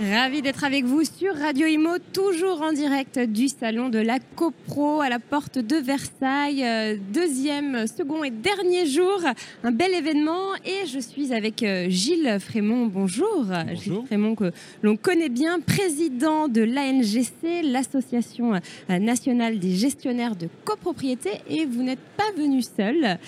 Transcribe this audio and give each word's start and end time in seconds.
Ravi 0.00 0.42
d'être 0.42 0.64
avec 0.64 0.84
vous 0.84 1.04
sur 1.04 1.36
Radio 1.36 1.68
Imo, 1.68 1.98
toujours 2.12 2.62
en 2.62 2.72
direct 2.72 3.20
du 3.20 3.46
salon 3.46 3.90
de 3.90 4.00
la 4.00 4.18
CoPro 4.18 5.00
à 5.00 5.08
la 5.08 5.20
porte 5.20 5.58
de 5.58 5.76
Versailles. 5.76 6.64
Euh, 6.64 6.96
deuxième, 7.12 7.86
second 7.86 8.24
et 8.24 8.30
dernier 8.30 8.86
jour, 8.86 9.20
un 9.62 9.70
bel 9.70 9.92
événement. 9.94 10.56
Et 10.64 10.86
je 10.88 10.98
suis 10.98 11.32
avec 11.32 11.62
euh, 11.62 11.86
Gilles 11.88 12.38
Frémont. 12.40 12.86
Bonjour. 12.86 13.46
Gilles 13.74 14.02
Frémont, 14.06 14.34
que 14.34 14.50
l'on 14.82 14.96
connaît 14.96 15.28
bien, 15.28 15.60
président 15.60 16.48
de 16.48 16.62
l'ANGC, 16.62 17.62
l'Association 17.62 18.54
euh, 18.54 18.98
nationale 18.98 19.60
des 19.60 19.76
gestionnaires 19.76 20.34
de 20.34 20.48
copropriété. 20.64 21.30
Et 21.48 21.66
vous 21.66 21.84
n'êtes 21.84 22.02
pas 22.16 22.32
venu 22.36 22.62
seul, 22.62 23.18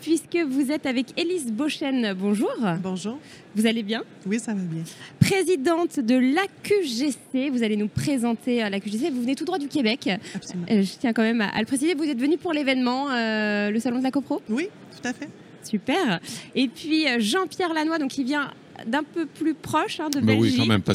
puisque 0.00 0.38
vous 0.48 0.72
êtes 0.72 0.86
avec 0.86 1.18
Élise 1.18 1.52
Beauchesne. 1.52 2.14
Bonjour. 2.14 2.50
Bonjour. 2.82 3.18
Vous 3.56 3.66
allez 3.66 3.82
bien 3.82 4.04
Oui, 4.26 4.38
ça 4.38 4.54
va 4.54 4.60
bien. 4.60 4.82
Présidente 5.18 5.98
de 5.98 6.14
l'AQGC, 6.14 7.50
vous 7.50 7.62
allez 7.62 7.76
nous 7.76 7.88
présenter 7.88 8.62
à 8.62 8.70
l'AQGC. 8.70 9.10
Vous 9.10 9.22
venez 9.22 9.34
tout 9.34 9.44
droit 9.44 9.58
du 9.58 9.66
Québec. 9.66 10.08
Absolument. 10.34 10.66
Euh, 10.70 10.82
je 10.82 10.92
tiens 10.98 11.12
quand 11.12 11.22
même 11.22 11.40
à, 11.40 11.58
le 11.58 11.66
préciser. 11.66 11.94
Vous 11.94 12.04
êtes 12.04 12.20
venu 12.20 12.38
pour 12.38 12.52
l'événement, 12.52 13.10
euh, 13.10 13.70
le 13.70 13.80
salon 13.80 13.98
de 13.98 14.04
la 14.04 14.12
CoPro? 14.12 14.40
Oui, 14.48 14.68
tout 14.90 15.08
à 15.08 15.12
fait. 15.12 15.28
Super. 15.62 16.20
Et 16.54 16.68
puis 16.68 17.08
euh, 17.08 17.18
Jean-Pierre 17.18 17.74
Lannoy, 17.74 17.98
donc 17.98 18.10
qui 18.10 18.24
vient 18.24 18.50
d'un 18.86 19.02
peu 19.02 19.26
plus 19.26 19.54
proche 19.54 20.00
hein, 20.00 20.10
de 20.10 20.20
bah 20.20 20.26
Belgique. 20.34 20.52
Oui, 20.52 20.58
quand 20.58 20.66
même, 20.66 20.82
pas, 20.82 20.94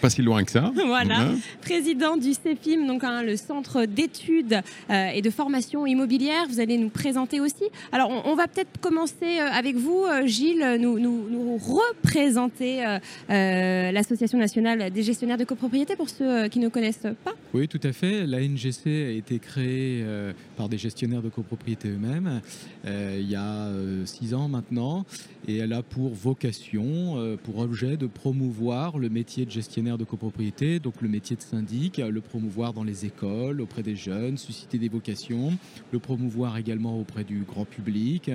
pas 0.00 0.10
si 0.10 0.22
loin 0.22 0.44
que 0.44 0.50
ça. 0.50 0.72
voilà. 0.86 1.20
Hein 1.20 1.34
Président 1.60 2.16
du 2.16 2.32
CEFIM, 2.34 2.86
donc 2.86 3.04
hein, 3.04 3.22
le 3.22 3.36
centre 3.36 3.84
d'études 3.86 4.60
euh, 4.90 5.08
et 5.08 5.22
de 5.22 5.30
formation 5.30 5.86
immobilière. 5.86 6.46
Vous 6.48 6.60
allez 6.60 6.78
nous 6.78 6.88
présenter 6.90 7.40
aussi. 7.40 7.64
Alors, 7.92 8.10
on, 8.10 8.30
on 8.30 8.34
va 8.34 8.48
peut-être 8.48 8.80
commencer 8.80 9.40
euh, 9.40 9.48
avec 9.52 9.76
vous, 9.76 10.04
euh, 10.04 10.26
Gilles, 10.26 10.78
nous, 10.80 10.98
nous, 10.98 11.28
nous 11.30 11.56
représenter 11.56 12.84
euh, 12.84 12.98
euh, 13.30 13.92
l'Association 13.92 14.38
nationale 14.38 14.90
des 14.90 15.02
gestionnaires 15.02 15.38
de 15.38 15.44
copropriété 15.44 15.96
pour 15.96 16.08
ceux 16.08 16.48
qui 16.48 16.58
ne 16.58 16.68
connaissent 16.68 17.06
pas. 17.24 17.34
Oui, 17.52 17.68
tout 17.68 17.80
à 17.82 17.92
fait. 17.92 18.26
La 18.26 18.40
NGC 18.40 18.86
a 18.86 19.10
été 19.10 19.38
créée 19.38 20.02
euh, 20.04 20.32
par 20.56 20.68
des 20.68 20.78
gestionnaires 20.78 21.22
de 21.22 21.28
copropriété 21.28 21.88
eux-mêmes 21.88 22.40
euh, 22.86 23.18
il 23.20 23.30
y 23.30 23.34
a 23.34 23.66
euh, 23.66 24.04
six 24.06 24.34
ans 24.34 24.48
maintenant 24.48 25.04
et 25.46 25.58
elle 25.58 25.72
a 25.72 25.82
pour 25.82 26.14
vocation, 26.14 27.18
euh, 27.18 27.36
pour 27.36 27.58
objet 27.58 27.96
de 27.96 28.06
promouvoir 28.06 28.98
le 28.98 29.08
métier 29.08 29.44
de 29.44 29.50
gestionnaire 29.50 29.98
de 29.98 30.04
copropriété, 30.04 30.78
donc 30.78 31.02
le 31.02 31.08
métier 31.08 31.36
de 31.36 31.42
syndic, 31.42 31.98
le 31.98 32.20
promouvoir 32.20 32.72
dans 32.72 32.84
les 32.84 33.04
écoles, 33.04 33.60
auprès 33.60 33.82
des 33.82 33.96
jeunes, 33.96 34.38
susciter 34.38 34.78
des 34.78 34.88
vocations, 34.88 35.56
le 35.92 35.98
promouvoir 35.98 36.56
également 36.56 36.98
auprès 36.98 37.24
du 37.24 37.42
grand 37.42 37.66
public 37.66 38.30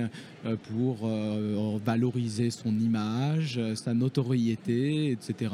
pour 0.68 1.08
valoriser 1.84 2.50
son 2.50 2.78
image, 2.78 3.60
sa 3.74 3.92
notoriété, 3.92 5.10
etc. 5.10 5.52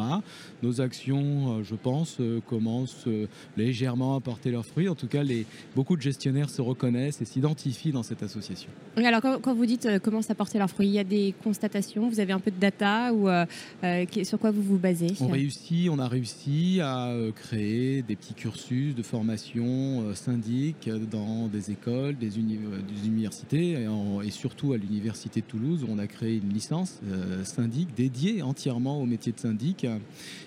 Nos 0.63 0.81
actions, 0.81 1.63
je 1.63 1.75
pense, 1.75 2.19
commencent 2.47 3.09
légèrement 3.57 4.17
à 4.17 4.21
porter 4.21 4.51
leurs 4.51 4.67
fruits. 4.67 4.89
En 4.89 4.95
tout 4.95 5.09
cas, 5.09 5.23
les, 5.23 5.47
beaucoup 5.75 5.97
de 5.97 6.03
gestionnaires 6.03 6.51
se 6.57 6.63
reconnaissent 6.63 7.21
et 7.21 7.25
s'identifient 7.25 7.93
dans 7.93 8.03
cette 8.03 8.23
association. 8.23 8.71
Et 8.97 9.05
alors, 9.07 9.21
quand, 9.21 9.41
quand 9.41 9.55
vous 9.55 9.67
dites 9.67 9.87
euh, 9.87 9.99
comment 10.03 10.23
ça 10.23 10.35
porter 10.35 10.59
leurs 10.59 10.71
fruits, 10.71 10.89
il 10.89 10.95
y 10.95 10.99
a 10.99 11.05
des 11.05 11.35
constatations, 11.45 12.09
vous 12.09 12.21
avez 12.21 12.33
un 12.33 12.41
peu 12.41 12.51
de 12.51 12.59
data 12.59 13.13
ou 13.13 13.29
euh, 13.29 13.45
euh, 13.85 14.05
sur 14.25 14.39
quoi 14.39 14.51
vous 14.51 14.63
vous 14.63 14.79
basez? 14.79 15.09
On, 15.21 15.29
réussit, 15.29 15.89
on 15.91 15.99
a 15.99 16.09
réussi 16.09 16.81
à 16.83 17.09
euh, 17.09 17.31
créer 17.33 18.03
des 18.03 18.17
petits 18.17 18.35
cursus 18.35 18.95
de 18.95 19.03
formation 19.03 20.15
syndic 20.15 20.89
dans 21.11 21.49
des 21.49 21.71
écoles, 21.71 22.17
des, 22.17 22.39
uni- 22.39 22.59
des 22.93 23.07
universités 23.07 23.83
et, 23.83 23.89
en- 23.89 24.23
et 24.23 24.31
surtout 24.31 24.73
à 24.73 24.79
l'université 24.79 25.41
de 25.43 25.47
Toulouse 25.47 25.85
où 25.85 25.89
on 25.91 25.99
a 25.99 26.07
créé 26.07 26.37
une 26.37 26.53
licence 26.53 27.01
syndic 27.45 27.89
dédiée 27.95 28.43
entièrement 28.43 29.01
au 29.01 29.07
métier 29.07 29.33
de 29.33 29.39
syndic. 29.41 29.87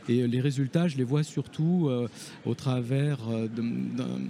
Et 0.07 0.25
les 0.27 0.41
résultats, 0.41 0.87
je 0.87 0.97
les 0.97 1.03
vois 1.03 1.23
surtout 1.23 1.89
au 2.45 2.53
travers 2.55 3.19
de- 3.27 3.97
d'un- 3.97 4.21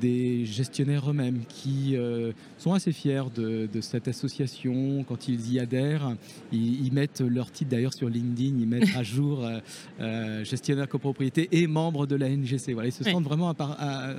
des 0.00 0.44
gestionnaires 0.46 1.10
eux-mêmes 1.10 1.40
qui 1.48 1.96
euh, 1.96 2.32
sont 2.58 2.72
assez 2.72 2.92
fiers 2.92 3.22
de, 3.34 3.68
de 3.72 3.80
cette 3.80 4.08
association. 4.08 5.04
Quand 5.08 5.28
ils 5.28 5.52
y 5.52 5.60
adhèrent, 5.60 6.16
ils, 6.52 6.86
ils 6.86 6.92
mettent 6.92 7.20
leur 7.20 7.50
titre 7.50 7.70
d'ailleurs 7.70 7.94
sur 7.94 8.08
LinkedIn, 8.08 8.56
ils 8.60 8.66
mettent 8.66 8.96
à 8.96 9.02
jour 9.02 9.44
euh, 9.44 9.58
euh, 10.00 10.44
gestionnaire 10.44 10.88
copropriété 10.88 11.48
et 11.52 11.66
membre 11.66 12.06
de 12.06 12.16
la 12.16 12.28
NGC. 12.28 12.72
Voilà, 12.72 12.88
ils 12.88 12.92
se 12.92 13.04
Ouais. 13.04 13.12
sentent 13.12 13.24
vraiment 13.24 13.50
à, 13.50 14.14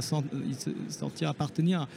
ils 0.47 0.55
se 0.55 0.69
sentir 0.89 1.29
appartenir 1.29 1.87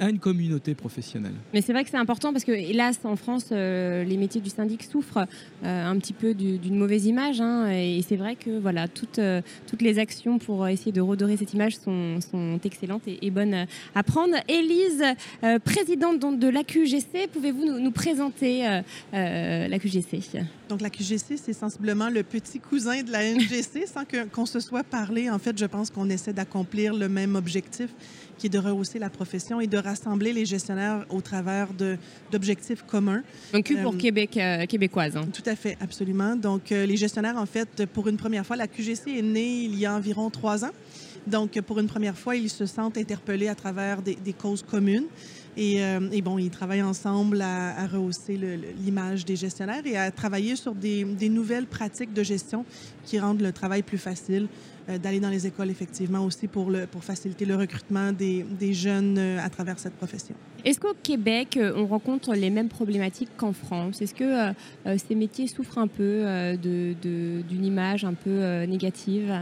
à 0.00 0.08
une 0.10 0.18
communauté 0.18 0.74
professionnelle. 0.74 1.34
Mais 1.54 1.60
c'est 1.60 1.72
vrai 1.72 1.84
que 1.84 1.90
c'est 1.90 1.96
important 1.98 2.32
parce 2.32 2.44
que, 2.44 2.52
hélas, 2.52 2.98
en 3.04 3.16
France, 3.16 3.46
euh, 3.52 4.02
les 4.02 4.16
métiers 4.16 4.40
du 4.40 4.50
syndic 4.50 4.82
souffrent 4.82 5.26
euh, 5.64 5.86
un 5.86 5.96
petit 5.98 6.14
peu 6.14 6.34
du- 6.34 6.58
d'une 6.58 6.76
mauvaise 6.76 7.04
image. 7.06 7.40
hein, 7.40 7.68
et 7.70 8.02
c'est 8.08 8.16
vrai 8.16 8.34
que 8.34 8.58
voilà, 8.58 8.88
toutes, 8.88 9.18
euh, 9.18 9.42
toutes 9.68 9.82
les 9.82 9.98
actions 9.98 10.38
pour 10.38 10.66
essayer 10.66 10.90
de 10.92 11.00
redorer 11.02 11.36
cette 11.36 11.52
image 11.52 11.76
sont, 11.76 12.18
sont 12.20 12.58
excellentes 12.64 13.02
et, 13.06 13.24
et 13.26 13.30
bonnes 13.30 13.66
à 13.94 14.02
prendre. 14.02 14.34
Élise, 14.48 15.02
euh, 15.44 15.58
présidente 15.58 16.18
donc, 16.18 16.38
de 16.38 16.48
l'AQGC, 16.48 17.28
pouvez-vous 17.32 17.66
nous, 17.66 17.78
nous 17.78 17.90
présenter 17.92 18.66
euh, 18.66 18.80
euh, 19.14 19.68
l'AQGC 19.68 20.40
Donc, 20.70 20.80
la 20.80 20.88
QGC, 20.90 21.36
c'est 21.36 21.52
sensiblement 21.52 22.08
le 22.08 22.22
petit 22.22 22.58
cousin 22.58 23.02
de 23.02 23.10
la 23.12 23.22
NGC, 23.34 23.86
sans 23.86 24.04
que- 24.06 24.24
qu'on 24.28 24.46
se 24.46 24.60
soit 24.60 24.82
parlé. 24.84 25.28
En 25.28 25.38
fait, 25.38 25.58
je 25.58 25.66
pense 25.66 25.90
qu'on 25.90 26.08
essaie 26.08 26.32
d'accomplir 26.32 26.94
le 26.94 27.08
même 27.08 27.36
objectif, 27.36 27.90
qui 28.40 28.46
est 28.46 28.50
de 28.50 28.58
rehausser 28.58 28.98
la 28.98 29.10
profession 29.10 29.60
et 29.60 29.66
de 29.66 29.76
rassembler 29.76 30.32
les 30.32 30.46
gestionnaires 30.46 31.04
au 31.10 31.20
travers 31.20 31.68
d'objectifs 32.32 32.82
communs. 32.86 33.22
Donc, 33.52 33.64
Q 33.66 33.76
pour 33.82 33.92
Euh, 33.92 33.96
Québec, 33.98 34.36
euh, 34.38 34.64
québécoise. 34.64 35.14
hein. 35.16 35.26
Tout 35.32 35.42
à 35.44 35.54
fait, 35.54 35.76
absolument. 35.80 36.36
Donc, 36.36 36.72
euh, 36.72 36.86
les 36.86 36.96
gestionnaires, 36.96 37.36
en 37.36 37.44
fait, 37.46 37.84
pour 37.92 38.08
une 38.08 38.16
première 38.16 38.46
fois, 38.46 38.56
la 38.56 38.66
QGC 38.66 39.18
est 39.18 39.22
née 39.22 39.64
il 39.64 39.78
y 39.78 39.84
a 39.84 39.94
environ 39.94 40.30
trois 40.30 40.64
ans. 40.64 40.70
Donc, 41.26 41.60
pour 41.60 41.78
une 41.78 41.86
première 41.86 42.16
fois, 42.16 42.34
ils 42.34 42.48
se 42.48 42.64
sentent 42.64 42.96
interpellés 42.96 43.48
à 43.48 43.54
travers 43.54 44.00
des, 44.00 44.14
des 44.16 44.32
causes 44.32 44.62
communes. 44.62 45.04
Et, 45.56 45.82
euh, 45.84 46.00
et 46.12 46.22
bon, 46.22 46.38
ils 46.38 46.48
travaillent 46.48 46.80
ensemble 46.82 47.42
à, 47.42 47.76
à 47.78 47.86
rehausser 47.86 48.38
l'image 48.82 49.24
des 49.26 49.36
gestionnaires 49.36 49.82
et 49.84 49.96
à 49.98 50.10
travailler 50.10 50.56
sur 50.56 50.74
des, 50.74 51.04
des 51.04 51.28
nouvelles 51.28 51.66
pratiques 51.66 52.14
de 52.14 52.22
gestion 52.22 52.64
qui 53.04 53.18
rendent 53.18 53.42
le 53.42 53.52
travail 53.52 53.82
plus 53.82 53.98
facile, 53.98 54.46
d'aller 54.88 55.20
dans 55.20 55.28
les 55.30 55.46
écoles, 55.46 55.70
effectivement, 55.70 56.24
aussi 56.24 56.46
pour, 56.48 56.70
le, 56.70 56.86
pour 56.86 57.04
faciliter 57.04 57.44
le 57.44 57.56
recrutement 57.56 58.12
des, 58.12 58.44
des 58.58 58.72
jeunes 58.74 59.16
euh, 59.18 59.38
à 59.44 59.48
travers 59.50 59.78
cette 59.78 59.94
profession. 59.94 60.34
Est-ce 60.64 60.78
qu'au 60.78 60.94
Québec, 61.02 61.56
euh, 61.56 61.72
on 61.76 61.86
rencontre 61.86 62.34
les 62.34 62.50
mêmes 62.50 62.68
problématiques 62.68 63.30
qu'en 63.36 63.52
France? 63.52 64.02
Est-ce 64.02 64.14
que 64.14 64.24
euh, 64.24 64.52
euh, 64.86 64.96
ces 65.08 65.14
métiers 65.14 65.46
souffrent 65.46 65.78
un 65.78 65.86
peu 65.86 66.02
euh, 66.02 66.56
de- 66.56 66.94
de- 67.00 67.40
d'une 67.48 67.64
image 67.64 68.04
un 68.04 68.12
peu 68.14 68.28
euh, 68.30 68.66
négative? 68.66 69.32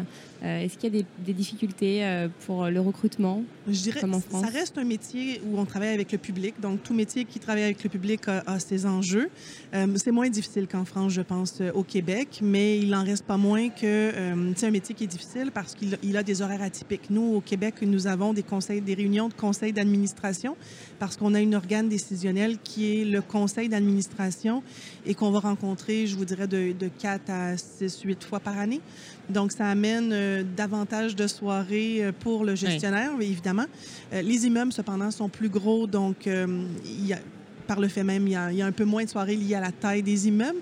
Euh, 0.44 0.60
Est-ce 0.60 0.78
qu'il 0.78 0.94
y 0.94 0.98
a 0.98 1.00
des, 1.02 1.06
des 1.26 1.32
difficultés 1.32 2.04
euh, 2.04 2.28
pour 2.46 2.66
le 2.66 2.80
recrutement 2.80 3.42
Je 3.68 3.80
dirais 3.82 4.00
Comme 4.00 4.14
en 4.14 4.20
ça 4.20 4.46
reste 4.46 4.78
un 4.78 4.84
métier 4.84 5.40
où 5.44 5.58
on 5.58 5.64
travaille 5.64 5.88
avec 5.92 6.12
le 6.12 6.18
public. 6.18 6.54
Donc, 6.60 6.84
tout 6.84 6.94
métier 6.94 7.24
qui 7.24 7.40
travaille 7.40 7.64
avec 7.64 7.82
le 7.82 7.90
public 7.90 8.28
a, 8.28 8.44
a 8.46 8.60
ses 8.60 8.86
enjeux. 8.86 9.30
Euh, 9.74 9.86
c'est 9.96 10.12
moins 10.12 10.28
difficile 10.28 10.68
qu'en 10.68 10.84
France, 10.84 11.12
je 11.12 11.22
pense, 11.22 11.60
euh, 11.60 11.72
au 11.74 11.82
Québec, 11.82 12.38
mais 12.42 12.78
il 12.78 12.90
n'en 12.90 13.02
reste 13.04 13.24
pas 13.24 13.36
moins 13.36 13.68
que 13.68 13.84
euh, 13.84 14.52
c'est 14.54 14.66
un 14.66 14.70
métier 14.70 14.94
qui 14.94 15.04
est 15.04 15.08
difficile 15.08 15.37
parce 15.54 15.74
qu'il 15.74 15.98
il 16.02 16.16
a 16.16 16.22
des 16.22 16.42
horaires 16.42 16.62
atypiques. 16.62 17.10
Nous, 17.10 17.34
au 17.34 17.40
Québec, 17.40 17.76
nous 17.82 18.06
avons 18.06 18.32
des 18.32 18.42
conseils, 18.42 18.80
des 18.80 18.94
réunions 18.94 19.28
de 19.28 19.34
conseils 19.34 19.72
d'administration 19.72 20.56
parce 20.98 21.16
qu'on 21.16 21.34
a 21.34 21.40
une 21.40 21.54
organe 21.54 21.88
décisionnel 21.88 22.58
qui 22.62 23.00
est 23.00 23.04
le 23.04 23.22
conseil 23.22 23.68
d'administration 23.68 24.62
et 25.06 25.14
qu'on 25.14 25.30
va 25.30 25.40
rencontrer, 25.40 26.06
je 26.06 26.16
vous 26.16 26.24
dirais, 26.24 26.48
de, 26.48 26.72
de 26.72 26.88
4 26.88 27.30
à 27.30 27.56
6, 27.56 28.02
8 28.02 28.24
fois 28.24 28.40
par 28.40 28.58
année. 28.58 28.80
Donc, 29.30 29.52
ça 29.52 29.66
amène 29.66 30.10
euh, 30.12 30.42
davantage 30.56 31.14
de 31.14 31.26
soirées 31.26 32.04
euh, 32.04 32.12
pour 32.18 32.44
le 32.44 32.54
gestionnaire, 32.54 33.12
évidemment. 33.20 33.66
Euh, 34.12 34.22
les 34.22 34.46
immeubles, 34.46 34.72
cependant, 34.72 35.10
sont 35.10 35.28
plus 35.28 35.48
gros, 35.48 35.86
donc 35.86 36.26
euh, 36.26 36.64
il 36.84 37.06
y 37.06 37.12
a, 37.12 37.18
par 37.66 37.80
le 37.80 37.88
fait 37.88 38.04
même, 38.04 38.26
il 38.26 38.32
y, 38.32 38.36
a, 38.36 38.50
il 38.50 38.58
y 38.58 38.62
a 38.62 38.66
un 38.66 38.72
peu 38.72 38.84
moins 38.84 39.04
de 39.04 39.10
soirées 39.10 39.36
liées 39.36 39.54
à 39.54 39.60
la 39.60 39.72
taille 39.72 40.02
des 40.02 40.28
immeubles, 40.28 40.58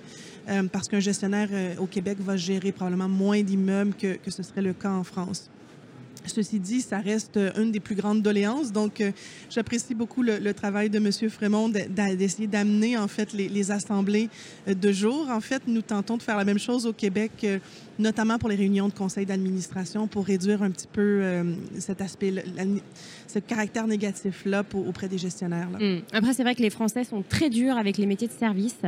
euh, 0.48 0.62
parce 0.70 0.88
qu'un 0.88 1.00
gestionnaire 1.00 1.48
euh, 1.52 1.76
au 1.78 1.86
Québec 1.86 2.18
va 2.20 2.36
gérer 2.36 2.72
probablement 2.72 3.08
moins 3.08 3.42
d'immeubles 3.42 3.94
que, 3.94 4.18
ce 4.28 4.42
serait 4.42 4.62
le 4.62 4.72
cas 4.72 4.90
en 4.90 5.04
France. 5.04 5.50
Ceci 6.26 6.58
dit, 6.58 6.80
ça 6.80 6.98
reste 6.98 7.38
une 7.56 7.70
des 7.70 7.80
plus 7.80 7.94
grandes 7.94 8.22
doléances. 8.22 8.72
Donc, 8.72 9.00
euh, 9.00 9.12
j'apprécie 9.48 9.94
beaucoup 9.94 10.22
le, 10.22 10.52
travail 10.52 10.90
de 10.90 10.98
M. 10.98 11.30
Frémont 11.30 11.68
d'essayer 11.68 12.46
d'amener, 12.46 12.96
en 12.98 13.08
fait, 13.08 13.32
les, 13.32 13.70
assemblées 13.70 14.28
euh, 14.68 14.74
de 14.74 14.92
jour. 14.92 15.28
En 15.30 15.40
fait, 15.40 15.62
nous 15.66 15.82
tentons 15.82 16.16
de 16.16 16.22
faire 16.22 16.36
la 16.36 16.44
même 16.44 16.58
chose 16.58 16.86
au 16.86 16.92
Québec, 16.92 17.32
euh, 17.44 17.58
notamment 17.98 18.38
pour 18.38 18.48
les 18.48 18.56
réunions 18.56 18.88
de 18.88 18.94
conseil 18.94 19.26
d'administration, 19.26 20.06
pour 20.06 20.26
réduire 20.26 20.62
un 20.62 20.70
petit 20.70 20.88
peu 20.92 21.20
euh, 21.22 21.54
cet 21.78 22.00
aspect, 22.00 22.30
la, 22.30 22.42
ce 23.26 23.38
caractère 23.38 23.86
négatif-là 23.86 24.64
auprès 24.74 25.08
des 25.08 25.18
gestionnaires. 25.18 25.68
Là. 25.70 25.78
Mmh. 25.78 26.02
Après, 26.12 26.32
c'est 26.32 26.42
vrai 26.42 26.54
que 26.54 26.62
les 26.62 26.70
Français 26.70 27.04
sont 27.04 27.22
très 27.28 27.50
durs 27.50 27.76
avec 27.76 27.98
les 27.98 28.06
métiers 28.06 28.28
de 28.28 28.32
service. 28.32 28.78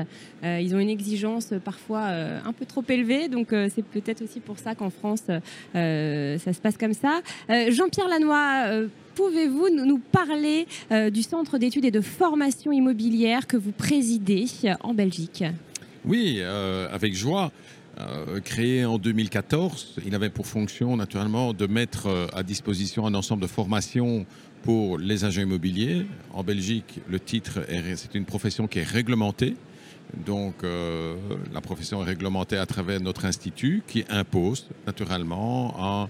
Euh, 0.44 0.60
ils 0.60 0.74
ont 0.74 0.78
une 0.78 0.88
exigence 0.88 1.52
parfois 1.64 2.04
euh, 2.06 2.40
un 2.44 2.52
peu 2.52 2.64
trop 2.64 2.84
élevée, 2.88 3.28
donc 3.28 3.52
euh, 3.52 3.68
c'est 3.74 3.84
peut-être 3.84 4.22
aussi 4.22 4.40
pour 4.40 4.58
ça 4.58 4.74
qu'en 4.74 4.90
France, 4.90 5.24
ça 5.26 6.52
se 6.52 6.60
passe 6.60 6.76
comme 6.76 6.94
ça. 6.94 7.20
Jean-Pierre 7.48 8.08
Lannoy, 8.08 8.88
pouvez-vous 9.14 9.68
nous 9.70 9.98
parler 9.98 10.66
du 11.10 11.22
centre 11.22 11.58
d'études 11.58 11.84
et 11.84 11.90
de 11.90 12.00
formation 12.00 12.72
immobilière 12.72 13.46
que 13.46 13.56
vous 13.56 13.72
présidez 13.72 14.46
en 14.80 14.94
Belgique? 14.94 15.44
Oui, 16.04 16.40
avec 16.42 17.14
joie. 17.14 17.52
Euh, 18.00 18.38
créé 18.40 18.84
en 18.84 18.96
2014. 18.96 19.96
Il 20.06 20.14
avait 20.14 20.30
pour 20.30 20.46
fonction, 20.46 20.96
naturellement, 20.96 21.52
de 21.52 21.66
mettre 21.66 22.06
euh, 22.06 22.26
à 22.32 22.44
disposition 22.44 23.06
un 23.06 23.14
ensemble 23.14 23.42
de 23.42 23.48
formations 23.48 24.24
pour 24.62 24.98
les 24.98 25.24
agents 25.24 25.42
immobiliers. 25.42 26.06
En 26.32 26.44
Belgique, 26.44 27.00
le 27.08 27.18
titre, 27.18 27.60
c'est 27.96 28.14
une 28.14 28.24
profession 28.24 28.68
qui 28.68 28.78
est 28.78 28.88
réglementée. 28.88 29.56
Donc, 30.26 30.62
euh, 30.62 31.16
la 31.52 31.60
profession 31.60 32.00
est 32.02 32.06
réglementée 32.06 32.56
à 32.56 32.66
travers 32.66 33.00
notre 33.00 33.24
institut 33.24 33.82
qui 33.88 34.04
impose, 34.10 34.68
naturellement, 34.86 35.74
un 36.04 36.08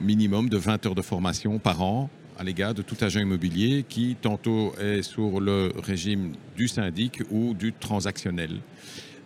minimum 0.00 0.48
de 0.48 0.56
20 0.56 0.86
heures 0.86 0.94
de 0.96 1.02
formation 1.02 1.58
par 1.58 1.82
an 1.82 2.10
à 2.36 2.44
l'égard 2.44 2.72
de 2.74 2.82
tout 2.82 2.96
agent 3.00 3.20
immobilier 3.20 3.84
qui 3.88 4.16
tantôt 4.20 4.72
est 4.80 5.02
sur 5.02 5.40
le 5.40 5.72
régime 5.76 6.32
du 6.56 6.68
syndic 6.68 7.22
ou 7.30 7.54
du 7.54 7.72
transactionnel. 7.72 8.60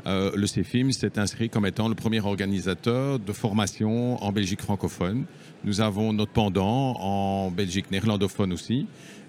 Euh, 0.06 0.32
le 0.34 0.46
CEFIM 0.46 0.90
s'est 0.90 1.18
inscrit 1.18 1.48
comme 1.48 1.66
étant 1.66 1.88
le 1.88 1.94
premier 1.94 2.20
organisateur 2.20 3.18
de 3.18 3.32
formation 3.32 4.22
en 4.22 4.32
Belgique 4.32 4.60
francophone. 4.60 5.24
Nous 5.64 5.80
avons 5.80 6.12
notre 6.12 6.32
pendant 6.32 6.96
en 6.98 7.50
Belgique 7.50 7.90
néerlandophone 7.90 8.52
aussi. 8.52 8.86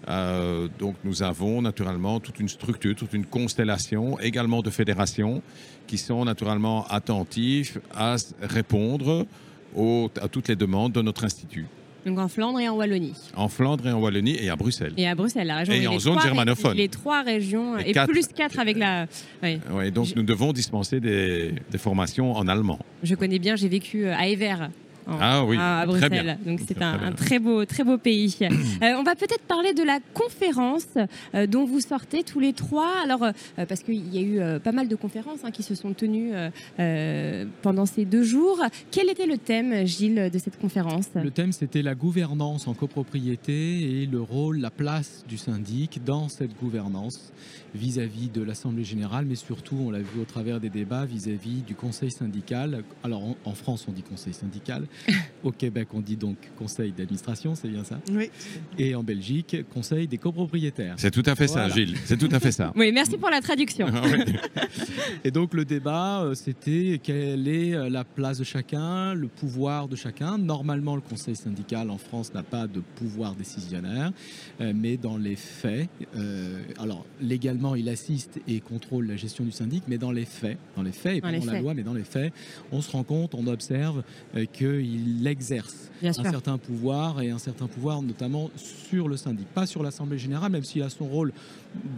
Euh, 0.10 0.68
donc 0.80 0.96
nous 1.04 1.24
avons 1.24 1.62
naturellement 1.62 2.20
toute 2.20 2.40
une 2.40 2.50
structure, 2.50 2.96
toute 2.96 3.14
une 3.14 3.26
constellation 3.26 4.20
également 4.20 4.62
de 4.62 4.70
fédérations 4.70 5.42
qui 5.88 5.98
sont 5.98 6.26
naturellement 6.26 6.86
attentifs 6.88 7.78
à 7.94 8.16
répondre 8.42 9.26
à 10.22 10.28
toutes 10.28 10.48
les 10.48 10.56
demandes 10.56 10.92
de 10.92 11.02
notre 11.02 11.24
institut. 11.24 11.68
Donc 12.06 12.20
en 12.20 12.28
Flandre 12.28 12.60
et 12.60 12.68
en 12.68 12.76
Wallonie. 12.76 13.14
En 13.36 13.48
Flandre 13.48 13.88
et 13.88 13.92
en 13.92 14.00
Wallonie 14.00 14.38
et 14.40 14.50
à 14.50 14.56
Bruxelles. 14.56 14.94
Et 14.98 15.08
à 15.08 15.16
Bruxelles, 15.16 15.48
la 15.48 15.58
région. 15.58 15.74
Et 15.74 15.88
en 15.88 16.00
zone 16.00 16.20
germanophone. 16.20 16.76
Les 16.76 16.90
trois 16.90 17.24
régions 17.24 17.78
et, 17.78 17.90
et 17.90 17.94
quatre, 17.94 18.10
plus 18.10 18.28
quatre 18.28 18.60
avec 18.60 18.78
la. 18.78 19.08
Oui. 19.42 19.60
Ouais, 19.72 19.92
donc 19.92 20.08
Je... 20.08 20.16
nous 20.16 20.24
devons 20.24 20.52
dispenser 20.52 21.00
des, 21.00 21.54
des, 21.72 21.78
formations 21.78 22.34
en 22.34 22.48
allemand. 22.48 22.80
Je 23.04 23.16
connais 23.16 23.40
bien, 23.40 23.56
j'ai 23.56 23.70
vécu 23.70 24.08
à 24.08 24.28
Evere 24.28 24.70
en, 25.08 25.18
ah 25.20 25.44
oui, 25.46 25.58
à, 25.60 25.80
à 25.80 25.86
Bruxelles. 25.86 26.38
Donc 26.46 26.60
c'est 26.68 26.82
un, 26.82 27.00
un, 27.02 27.12
très 27.12 27.40
beau, 27.40 27.66
très 27.66 27.84
beau 27.84 27.98
pays. 27.98 28.38
euh, 28.42 28.94
on 28.98 29.04
va 29.04 29.16
peut-être 29.16 29.44
parler 29.48 29.74
de 29.74 29.84
la 29.84 30.00
conférence 30.14 30.88
euh, 31.36 31.48
dont 31.48 31.66
vous 31.66 31.80
sortez 31.80 32.24
tous 32.24 32.40
les 32.40 32.54
trois. 32.54 32.92
Alors 33.04 33.24
euh, 33.24 33.32
parce 33.66 33.82
qu'il 33.82 34.14
y 34.14 34.18
a 34.18 34.22
eu 34.22 34.40
euh, 34.40 34.60
pas 34.60 34.72
mal 34.72 34.88
de 34.88 34.96
conférences 34.96 35.40
hein, 35.44 35.52
qui 35.52 35.64
se 35.64 35.76
sont 35.76 35.94
tenues 35.94 36.32
euh, 36.80 37.46
pendant 37.62 37.86
ces 37.86 38.06
deux 38.06 38.24
jours. 38.24 38.60
Quel 38.92 39.10
était 39.10 39.26
le 39.26 39.38
thème, 39.38 39.86
Gilles, 39.86 40.30
de 40.32 40.40
cette 40.40 40.60
conférence? 40.60 41.10
Le 41.16 41.32
thème 41.32 41.52
c'était 41.52 41.82
la 41.82 41.96
gouvernance 41.96 42.68
en 42.68 42.74
copropriété 42.74 44.02
et 44.02 44.06
le 44.06 44.22
rôle, 44.22 44.60
la 44.60 44.72
place 44.72 45.24
du 45.28 45.38
syndic 45.38 46.04
dans 46.04 46.30
cette 46.30 46.58
gouvernance 46.60 47.32
vis-à-vis 47.76 48.28
-vis 48.28 48.32
de 48.32 48.44
l'Assemblée 48.44 48.84
générale, 48.84 49.26
mais 49.26 49.36
surtout, 49.36 49.76
on 49.80 49.90
l'a 49.90 50.00
vu 50.00 50.22
au 50.22 50.26
travers 50.26 50.60
des 50.60 50.70
débats, 50.70 51.06
vis-à-vis 51.06 51.62
-vis 51.62 51.66
du 51.66 51.76
conseil 51.76 52.12
syndical. 52.12 52.84
Alors 53.04 53.24
en, 53.24 53.36
en 53.46 53.56
France, 53.56 53.86
on 53.88 53.92
dit 53.92 54.04
conseil 54.04 54.34
syndical. 54.34 54.86
Au 55.44 55.52
Québec, 55.52 55.90
on 55.94 56.00
dit 56.00 56.16
donc 56.16 56.38
conseil 56.58 56.92
d'administration, 56.92 57.56
c'est 57.56 57.68
bien 57.68 57.84
ça 57.84 58.00
Oui. 58.12 58.30
Et 58.78 58.96
en 58.96 59.04
Belgique, 59.04 59.58
conseil 59.74 60.08
des 60.08 60.18
copropriétaires. 60.18 60.96
C'est 60.98 61.12
tout 61.12 61.24
à 61.26 61.36
fait 61.36 61.48
voilà. 61.48 61.70
ça, 61.70 61.76
Gilles. 61.76 61.98
C'est 62.06 62.18
tout 62.18 62.30
à 62.32 62.40
fait 62.40 62.52
ça. 62.52 62.72
oui, 62.78 62.92
merci 62.94 63.18
pour 63.18 63.30
la 63.30 63.42
traduction. 63.42 63.88
Et 65.24 65.32
donc 65.32 65.54
le 65.54 65.66
débat, 65.66 66.32
c'était 66.34 67.00
quelle 67.04 67.48
est 67.48 67.90
la 67.90 68.04
place 68.04 68.40
de 68.40 68.44
chacun, 68.44 69.14
le 69.14 69.28
pouvoir 69.28 69.88
de 69.88 69.96
chacun. 69.96 70.38
Normalement, 70.38 70.96
le 70.96 71.02
conseil 71.02 71.36
syndical 71.36 71.90
en 71.90 71.98
France 71.98 72.34
n'a 72.34 72.44
pas 72.44 72.68
de 72.68 72.82
pouvoir 72.96 73.36
décisionnaire, 73.36 74.12
euh, 74.62 74.74
mais 74.76 74.98
dans 74.98 75.18
les 75.18 75.36
faits, 75.36 75.90
euh, 76.16 76.62
alors 76.80 77.06
légalement, 77.22 77.76
il 77.76 77.90
assiste 77.90 78.40
et 78.48 78.60
contrôle 78.60 79.08
la 79.08 79.16
gestion 79.16 79.44
du 79.44 79.52
syndic, 79.52 79.84
mais 79.88 79.98
dans 79.98 80.12
les 80.12 80.26
faits, 80.26 80.58
dans 80.76 80.84
les 80.84 80.92
faits, 80.92 81.18
et 81.18 81.22
pas 81.22 81.32
dans, 81.32 81.40
dans 81.40 81.52
la 81.52 81.62
loi, 81.62 81.74
mais 81.74 81.84
dans 81.84 81.94
les 81.94 82.04
faits, 82.04 82.34
on 82.72 82.82
se 82.82 82.92
rend 82.92 83.04
compte, 83.04 83.36
on 83.36 83.48
observe 83.48 84.04
euh, 84.36 84.46
qu'il 84.88 85.26
exerce 85.28 85.90
Bien 86.02 86.12
un 86.12 86.14
sûr. 86.14 86.24
certain 86.32 86.58
pouvoir 86.58 87.22
et 87.22 87.30
un 87.32 87.38
certain 87.38 87.68
pouvoir 87.68 88.02
notamment 88.02 88.50
sur 88.56 89.08
le 89.08 89.16
syndic, 89.18 89.48
pas 89.48 89.66
sur 89.66 89.84
l'Assemblée 89.84 90.18
générale, 90.18 90.52
même 90.52 90.64
s'il 90.64 90.82
a 90.84 90.90
son 90.90 91.06
rôle 91.06 91.32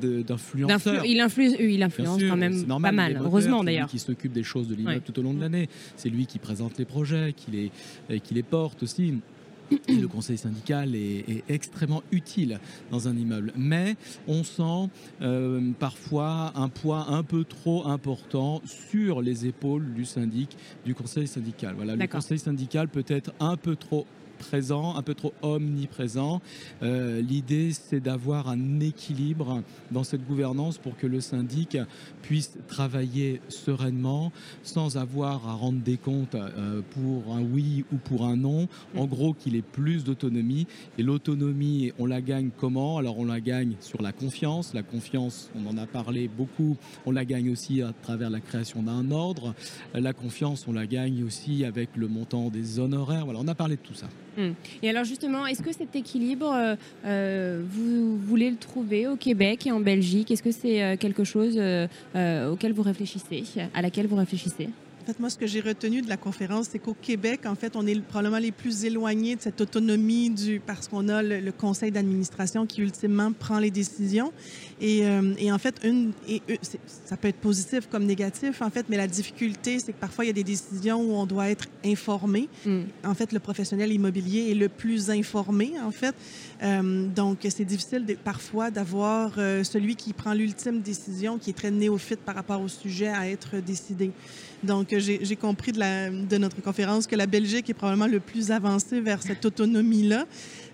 d'influenceur. 0.01 1.05
Il 1.05 1.19
influence, 1.19 1.55
il 1.59 1.81
influence 1.83 2.19
sûr, 2.19 2.29
quand 2.29 2.37
même 2.37 2.65
normal, 2.65 2.91
pas 2.91 2.95
mal, 2.95 3.21
heureusement 3.21 3.63
d'ailleurs. 3.63 3.87
qui 3.89 3.99
s'occupe 3.99 4.31
des 4.31 4.43
choses 4.43 4.67
de 4.67 4.75
l'immeuble 4.75 4.95
Ouais. 4.97 5.01
tout 5.03 5.17
au 5.19 5.23
long 5.23 5.33
de 5.33 5.41
l'année. 5.41 5.67
C'est 5.97 6.09
lui 6.09 6.25
qui 6.27 6.39
présente 6.39 6.77
les 6.77 6.85
projets, 6.85 7.33
qui 7.35 7.51
les, 7.51 7.71
et 8.09 8.19
qui 8.19 8.33
les 8.33 8.43
porte 8.43 8.83
aussi. 8.83 9.15
Et 9.87 9.95
le 9.95 10.07
conseil 10.07 10.37
syndical 10.37 10.95
est, 10.95 11.25
est, 11.29 11.43
extrêmement 11.49 12.03
utile 12.11 12.59
dans 12.91 13.07
un 13.07 13.15
immeuble. 13.15 13.53
Mais 13.55 13.95
on 14.27 14.43
sent 14.43 14.89
euh, 15.21 15.71
parfois 15.79 16.53
un 16.55 16.69
poids 16.69 17.05
un 17.09 17.23
peu 17.23 17.43
trop 17.43 17.87
important 17.87 18.61
sur 18.65 19.21
les 19.21 19.45
épaules 19.45 19.93
du 19.93 20.05
syndic, 20.05 20.57
du 20.85 20.93
conseil 20.93 21.27
syndical. 21.27 21.75
Voilà, 21.75 21.95
le 21.95 22.07
conseil 22.07 22.39
syndical 22.39 22.87
peut 22.87 23.05
être 23.07 23.31
un 23.39 23.57
peu 23.57 23.75
trop 23.75 24.05
présent, 24.37 24.95
un 24.95 25.01
peu 25.01 25.13
trop 25.13 25.33
omniprésent. 25.41 26.41
Euh, 26.83 27.21
L'idée, 27.21 27.71
c'est 27.71 27.99
d'avoir 27.99 28.49
un 28.49 28.79
équilibre 28.79 29.63
dans 29.91 30.03
cette 30.03 30.25
gouvernance 30.25 30.77
pour 30.77 30.97
que 30.97 31.07
le 31.07 31.21
syndic 31.21 31.77
puisse 32.21 32.57
travailler 32.67 33.41
sereinement 33.49 34.31
sans 34.63 34.97
avoir 34.97 35.47
à 35.47 35.53
rendre 35.53 35.79
des 35.79 35.97
comptes 35.97 36.35
euh, 36.35 36.81
pour 36.91 37.33
un 37.35 37.41
oui 37.41 37.85
ou 37.91 37.97
pour 37.97 38.25
un 38.25 38.35
non. 38.35 38.67
En 38.95 39.05
gros, 39.05 39.33
qu'il 39.33 39.55
ait 39.55 39.61
plus 39.61 40.03
d'autonomie. 40.03 40.67
Et 40.97 41.03
l'autonomie, 41.03 41.91
on 41.99 42.05
la 42.05 42.21
gagne 42.21 42.49
comment? 42.57 42.97
Alors, 42.97 43.17
on 43.19 43.25
la 43.25 43.39
gagne 43.39 43.75
sur 43.79 44.01
la 44.01 44.11
confiance. 44.11 44.73
La 44.73 44.83
confiance, 44.83 45.49
on 45.55 45.67
en 45.67 45.77
a 45.77 45.85
parlé 45.85 46.27
beaucoup. 46.27 46.77
On 47.05 47.11
la 47.11 47.25
gagne 47.25 47.49
aussi 47.49 47.81
à 47.81 47.93
travers 48.01 48.29
la 48.29 48.39
création 48.39 48.83
d'un 48.83 49.11
ordre. 49.11 49.53
La 49.93 50.13
confiance, 50.13 50.65
on 50.67 50.73
la 50.73 50.87
gagne 50.87 51.23
aussi 51.23 51.65
avec 51.65 51.89
le 51.95 52.07
montant 52.07 52.49
des 52.49 52.79
honoraires. 52.79 53.25
Voilà, 53.25 53.39
on 53.41 53.47
a 53.47 53.55
parlé 53.55 53.75
de 53.75 53.81
tout 53.81 53.93
ça. 53.93 54.07
Hum. 54.37 54.53
Et 54.81 54.89
alors 54.89 55.03
justement, 55.03 55.45
est-ce 55.47 55.61
que 55.61 55.71
cet 55.71 55.95
équilibre, 55.95 56.51
euh, 56.53 56.75
euh, 57.05 57.63
vous 57.67 58.17
voulez 58.17 58.49
le 58.49 58.57
trouver 58.57 59.07
au 59.07 59.15
Québec 59.15 59.67
et 59.67 59.71
en 59.71 59.79
Belgique? 59.79 60.31
Est-ce 60.31 60.43
que 60.43 60.51
c'est 60.51 60.83
euh, 60.83 60.97
quelque 60.97 61.23
chose 61.23 61.59
auquel 62.51 62.73
vous 62.73 62.83
réfléchissez, 62.83 63.43
à 63.73 63.81
laquelle 63.81 64.07
vous 64.07 64.15
réfléchissez? 64.15 64.69
En 65.05 65.13
fait, 65.13 65.19
moi, 65.19 65.29
ce 65.29 65.37
que 65.37 65.45
j'ai 65.45 65.61
retenu 65.61 66.01
de 66.01 66.09
la 66.09 66.17
conférence, 66.17 66.69
c'est 66.71 66.79
qu'au 66.79 66.95
Québec, 66.99 67.41
en 67.45 67.53
fait, 67.53 67.75
on 67.75 67.85
est 67.85 68.01
probablement 68.01 68.39
les 68.39 68.51
plus 68.51 68.85
éloignés 68.85 69.35
de 69.35 69.41
cette 69.41 69.61
autonomie 69.61 70.31
du, 70.31 70.59
parce 70.59 70.87
qu'on 70.87 71.09
a 71.09 71.21
le, 71.21 71.41
le 71.41 71.51
conseil 71.51 71.91
d'administration 71.91 72.65
qui, 72.65 72.81
ultimement, 72.81 73.31
prend 73.31 73.59
les 73.59 73.69
décisions. 73.69 74.33
Et, 74.81 75.05
euh, 75.05 75.35
et 75.37 75.51
en 75.51 75.59
fait, 75.59 75.75
une, 75.83 76.11
et, 76.27 76.41
ça 77.05 77.17
peut 77.17 77.27
être 77.27 77.37
positif 77.37 77.87
comme 77.87 78.05
négatif, 78.05 78.63
en 78.63 78.71
fait, 78.71 78.87
mais 78.89 78.97
la 78.97 79.05
difficulté, 79.05 79.77
c'est 79.77 79.93
que 79.93 79.99
parfois, 79.99 80.25
il 80.25 80.29
y 80.29 80.31
a 80.31 80.33
des 80.33 80.43
décisions 80.43 80.99
où 80.99 81.13
on 81.13 81.27
doit 81.27 81.49
être 81.49 81.67
informé. 81.85 82.49
Mm. 82.65 82.81
En 83.03 83.13
fait, 83.13 83.31
le 83.31 83.39
professionnel 83.39 83.93
immobilier 83.93 84.49
est 84.49 84.55
le 84.55 84.69
plus 84.69 85.11
informé, 85.11 85.73
en 85.85 85.91
fait. 85.91 86.15
Euh, 86.63 87.07
donc, 87.07 87.45
c'est 87.47 87.63
difficile 87.63 88.07
de, 88.07 88.15
parfois 88.15 88.71
d'avoir 88.71 89.33
euh, 89.37 89.63
celui 89.63 89.95
qui 89.95 90.13
prend 90.13 90.33
l'ultime 90.33 90.81
décision, 90.81 91.37
qui 91.37 91.51
est 91.51 91.53
très 91.53 91.69
néophyte 91.69 92.21
par 92.21 92.33
rapport 92.33 92.59
au 92.59 92.69
sujet 92.69 93.09
à 93.09 93.29
être 93.29 93.57
décidé. 93.57 94.11
Donc, 94.63 94.95
j'ai 94.97 95.35
compris 95.35 95.71
de, 95.71 95.79
la, 95.79 96.09
de, 96.09 96.37
notre 96.37 96.61
conférence 96.61 97.07
que 97.07 97.15
la 97.15 97.27
Belgique 97.27 97.69
est 97.69 97.73
probablement 97.73 98.07
le 98.07 98.19
plus 98.19 98.51
avancé 98.51 99.01
vers 99.01 99.21
cette 99.21 99.45
autonomie-là. 99.45 100.25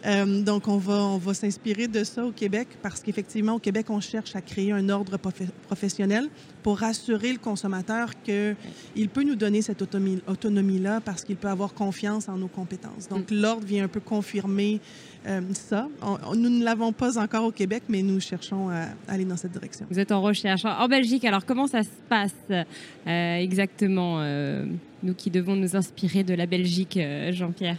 Euh, 0.06 0.42
donc, 0.42 0.68
on 0.68 0.78
va, 0.78 1.04
on 1.04 1.18
va 1.18 1.34
s'inspirer 1.34 1.88
de 1.88 2.04
ça 2.04 2.26
au 2.26 2.32
Québec 2.32 2.68
parce 2.82 3.02
qu'effectivement, 3.02 3.54
au 3.54 3.60
Québec, 3.60 3.88
on 3.90 4.00
cherche 4.00 4.36
à 4.36 4.42
créer 4.42 4.72
un 4.72 4.90
ordre 4.90 5.18
prof 5.18 5.42
professionnel 5.68 6.30
pour 6.64 6.80
rassurer 6.80 7.32
le 7.32 7.40
consommateur 7.40 8.10
qu'il 8.24 9.10
peut 9.10 9.24
nous 9.24 9.36
donner 9.36 9.62
cette 9.62 9.82
autonomie-là 9.82 10.22
autonomie 10.28 10.82
parce 11.04 11.24
qu'il 11.24 11.36
peut 11.36 11.48
avoir 11.48 11.74
confiance 11.74 12.30
en 12.30 12.38
nos 12.38 12.48
compétences. 12.48 13.08
Donc, 13.10 13.30
mm. 13.32 13.36
l'ordre 13.36 13.66
vient 13.66 13.86
un 13.86 13.88
peu 13.88 14.00
confirmer 14.00 14.80
euh, 15.28 15.42
ça. 15.54 15.88
On, 16.02 16.36
nous 16.36 16.50
ne 16.50 16.64
l'avons 16.64 16.92
pas 16.92 17.20
encore 17.20 17.46
au 17.46 17.52
Québec, 17.52 17.84
mais 17.90 18.02
nous 18.02 18.20
cherchons 18.20 18.70
à, 18.70 18.84
à, 19.08 19.14
aller 19.14 19.26
dans 19.26 19.38
cette 19.38 19.52
direction. 19.52 19.86
Vous 19.90 20.00
êtes 20.00 20.12
en 20.12 20.22
recherche. 20.22 20.66
En 20.66 20.88
Belgique, 20.88 21.26
alors 21.26 21.46
comment 21.46 21.68
ça 21.68 21.84
se 21.84 21.90
passe 22.10 22.34
euh, 22.50 23.36
exactement 23.36 24.20
nous 25.04 25.14
qui 25.14 25.30
devons 25.30 25.56
nous 25.56 25.76
inspirer 25.76 26.24
de 26.24 26.34
la 26.34 26.46
Belgique, 26.46 26.98
euh, 26.98 27.32
Jean-Pierre 27.32 27.78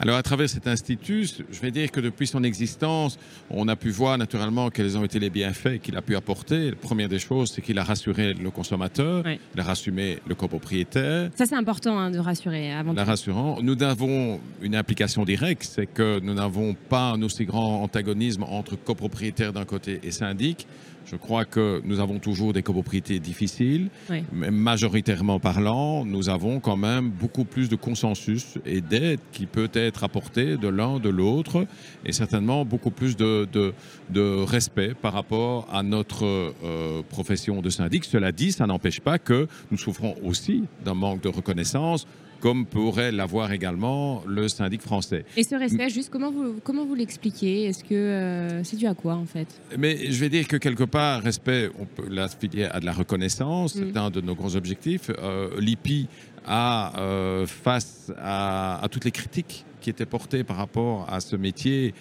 alors, 0.00 0.16
à 0.16 0.22
travers 0.22 0.48
cet 0.48 0.66
institut, 0.66 1.28
je 1.50 1.60
vais 1.60 1.70
dire 1.70 1.90
que 1.90 2.00
depuis 2.00 2.26
son 2.26 2.42
existence, 2.42 3.16
on 3.48 3.68
a 3.68 3.76
pu 3.76 3.90
voir 3.90 4.18
naturellement 4.18 4.68
quels 4.70 4.98
ont 4.98 5.04
été 5.04 5.20
les 5.20 5.30
bienfaits 5.30 5.78
qu'il 5.80 5.96
a 5.96 6.02
pu 6.02 6.16
apporter. 6.16 6.70
La 6.70 6.76
première 6.76 7.08
des 7.08 7.20
choses, 7.20 7.52
c'est 7.52 7.62
qu'il 7.62 7.78
a 7.78 7.84
rassuré 7.84 8.34
le 8.34 8.50
consommateur, 8.50 9.24
il 9.54 9.60
a 9.60 9.62
rassuré 9.62 10.18
le 10.26 10.34
copropriétaire. 10.34 11.30
Ça, 11.36 11.46
c'est 11.46 11.54
important 11.54 11.98
hein, 11.98 12.10
de 12.10 12.18
rassurer 12.18 12.72
avant 12.72 12.92
La 12.92 13.04
rassurant. 13.04 13.58
Nous 13.62 13.80
avons 13.84 14.40
une 14.62 14.74
implication 14.74 15.24
directe, 15.24 15.62
c'est 15.62 15.86
que 15.86 16.18
nous 16.20 16.34
n'avons 16.34 16.74
pas 16.74 17.12
un 17.12 17.22
aussi 17.22 17.44
grand 17.44 17.82
antagonisme 17.82 18.42
entre 18.42 18.76
copropriétaires 18.76 19.52
d'un 19.52 19.64
côté 19.64 20.00
et 20.02 20.10
syndic. 20.10 20.66
Je 21.06 21.16
crois 21.16 21.44
que 21.44 21.82
nous 21.84 22.00
avons 22.00 22.18
toujours 22.18 22.52
des 22.52 22.62
copropriétés 22.62 23.18
difficiles, 23.18 23.90
mais 24.32 24.50
majoritairement 24.50 25.38
parlant, 25.38 26.04
nous 26.04 26.28
avons 26.28 26.60
quand 26.60 26.76
même 26.76 27.10
beaucoup 27.10 27.44
plus 27.44 27.68
de 27.68 27.76
consensus 27.76 28.58
et 28.64 28.80
d'aide 28.80 29.20
qui 29.32 29.46
peut 29.46 29.70
être 29.74 30.04
apportée 30.04 30.56
de 30.56 30.68
l'un, 30.68 30.98
de 30.98 31.10
l'autre, 31.10 31.66
et 32.04 32.12
certainement 32.12 32.64
beaucoup 32.64 32.90
plus 32.90 33.16
de, 33.16 33.46
de, 33.52 34.44
respect 34.44 34.94
par 34.94 35.12
rapport 35.12 35.68
à 35.72 35.82
notre 35.82 36.24
euh, 36.24 37.02
profession 37.08 37.60
de 37.60 37.70
syndic. 37.70 38.04
Cela 38.04 38.32
dit, 38.32 38.52
ça 38.52 38.66
n'empêche 38.66 39.00
pas 39.00 39.18
que 39.18 39.48
nous 39.70 39.78
souffrons 39.78 40.14
aussi 40.22 40.64
d'un 40.84 40.94
manque 40.94 41.22
de 41.22 41.28
reconnaissance 41.28 42.06
comme 42.44 42.66
pourrait 42.66 43.10
l'avoir 43.10 43.52
également 43.52 44.22
le 44.26 44.48
syndic 44.48 44.82
français. 44.82 45.24
Et 45.34 45.44
ce 45.44 45.54
respect, 45.54 45.88
juste 45.88 46.10
comment 46.10 46.30
vous, 46.30 46.56
comment 46.62 46.84
vous 46.84 46.94
l'expliquez? 46.94 47.64
Est-ce 47.64 47.82
que 47.82 47.94
euh, 47.94 48.62
c'est 48.64 48.76
dû 48.76 48.86
à 48.86 48.92
quoi 48.92 49.14
en 49.14 49.24
fait? 49.24 49.48
Mais 49.78 50.12
je 50.12 50.20
vais 50.20 50.28
dire 50.28 50.46
que 50.46 50.58
quelque 50.58 50.84
part, 50.84 51.22
respect, 51.22 51.70
on 51.78 51.86
peut 51.86 52.06
l'affilier 52.06 52.66
à 52.66 52.80
de 52.80 52.84
la 52.84 52.92
reconnaissance, 52.92 53.74
mm. 53.74 53.84
c'est 53.86 53.98
un 53.98 54.10
de 54.10 54.20
nos 54.20 54.34
grands 54.34 54.56
objectifs. 54.56 55.10
Euh, 55.22 55.58
L'IPI 55.58 56.06
a, 56.44 56.92
euh, 57.00 57.46
face 57.46 58.12
à, 58.18 58.86
toutes 58.90 59.06
les 59.06 59.10
critiques 59.10 59.64
qui 59.80 59.88
étaient 59.88 60.04
portées 60.04 60.44
par 60.44 60.58
rapport 60.58 61.10
à 61.10 61.20
ce 61.20 61.36
métier, 61.36 61.94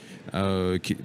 qui, 0.84 0.98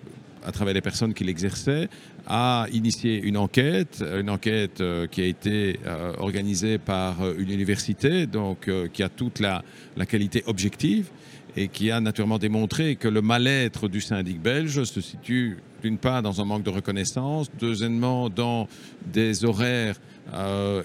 à 0.48 0.52
travers 0.52 0.72
les 0.72 0.80
personnes 0.80 1.12
qui 1.12 1.24
l'exerçaient, 1.24 1.90
a 2.26 2.66
initié 2.72 3.20
une 3.22 3.36
enquête, 3.36 4.02
une 4.18 4.30
enquête 4.30 4.80
euh, 4.80 5.06
qui 5.06 5.20
a 5.20 5.26
été 5.26 5.78
euh, 5.86 6.14
organisée 6.16 6.78
par 6.78 7.20
euh, 7.20 7.34
une 7.38 7.50
université, 7.50 8.26
donc 8.26 8.70
qui 8.94 9.02
a 9.02 9.10
toute 9.10 9.40
la, 9.40 9.62
la, 9.98 10.06
qualité 10.06 10.42
objective 10.46 11.10
et 11.54 11.68
qui 11.68 11.90
a 11.90 12.00
naturellement 12.00 12.38
démontré 12.38 12.96
que 12.96 13.08
le 13.08 13.20
mal-être 13.20 13.88
du 13.88 14.00
syndic 14.00 14.40
belge 14.40 14.84
se 14.84 15.02
situe 15.02 15.58
d'une 15.82 15.98
part 15.98 16.22
dans 16.22 16.40
un 16.40 16.46
manque 16.46 16.62
de 16.62 16.70
reconnaissance, 16.70 17.50
deuxièmement 17.60 18.30
dans 18.30 18.68
des 19.04 19.44
horaires, 19.44 19.96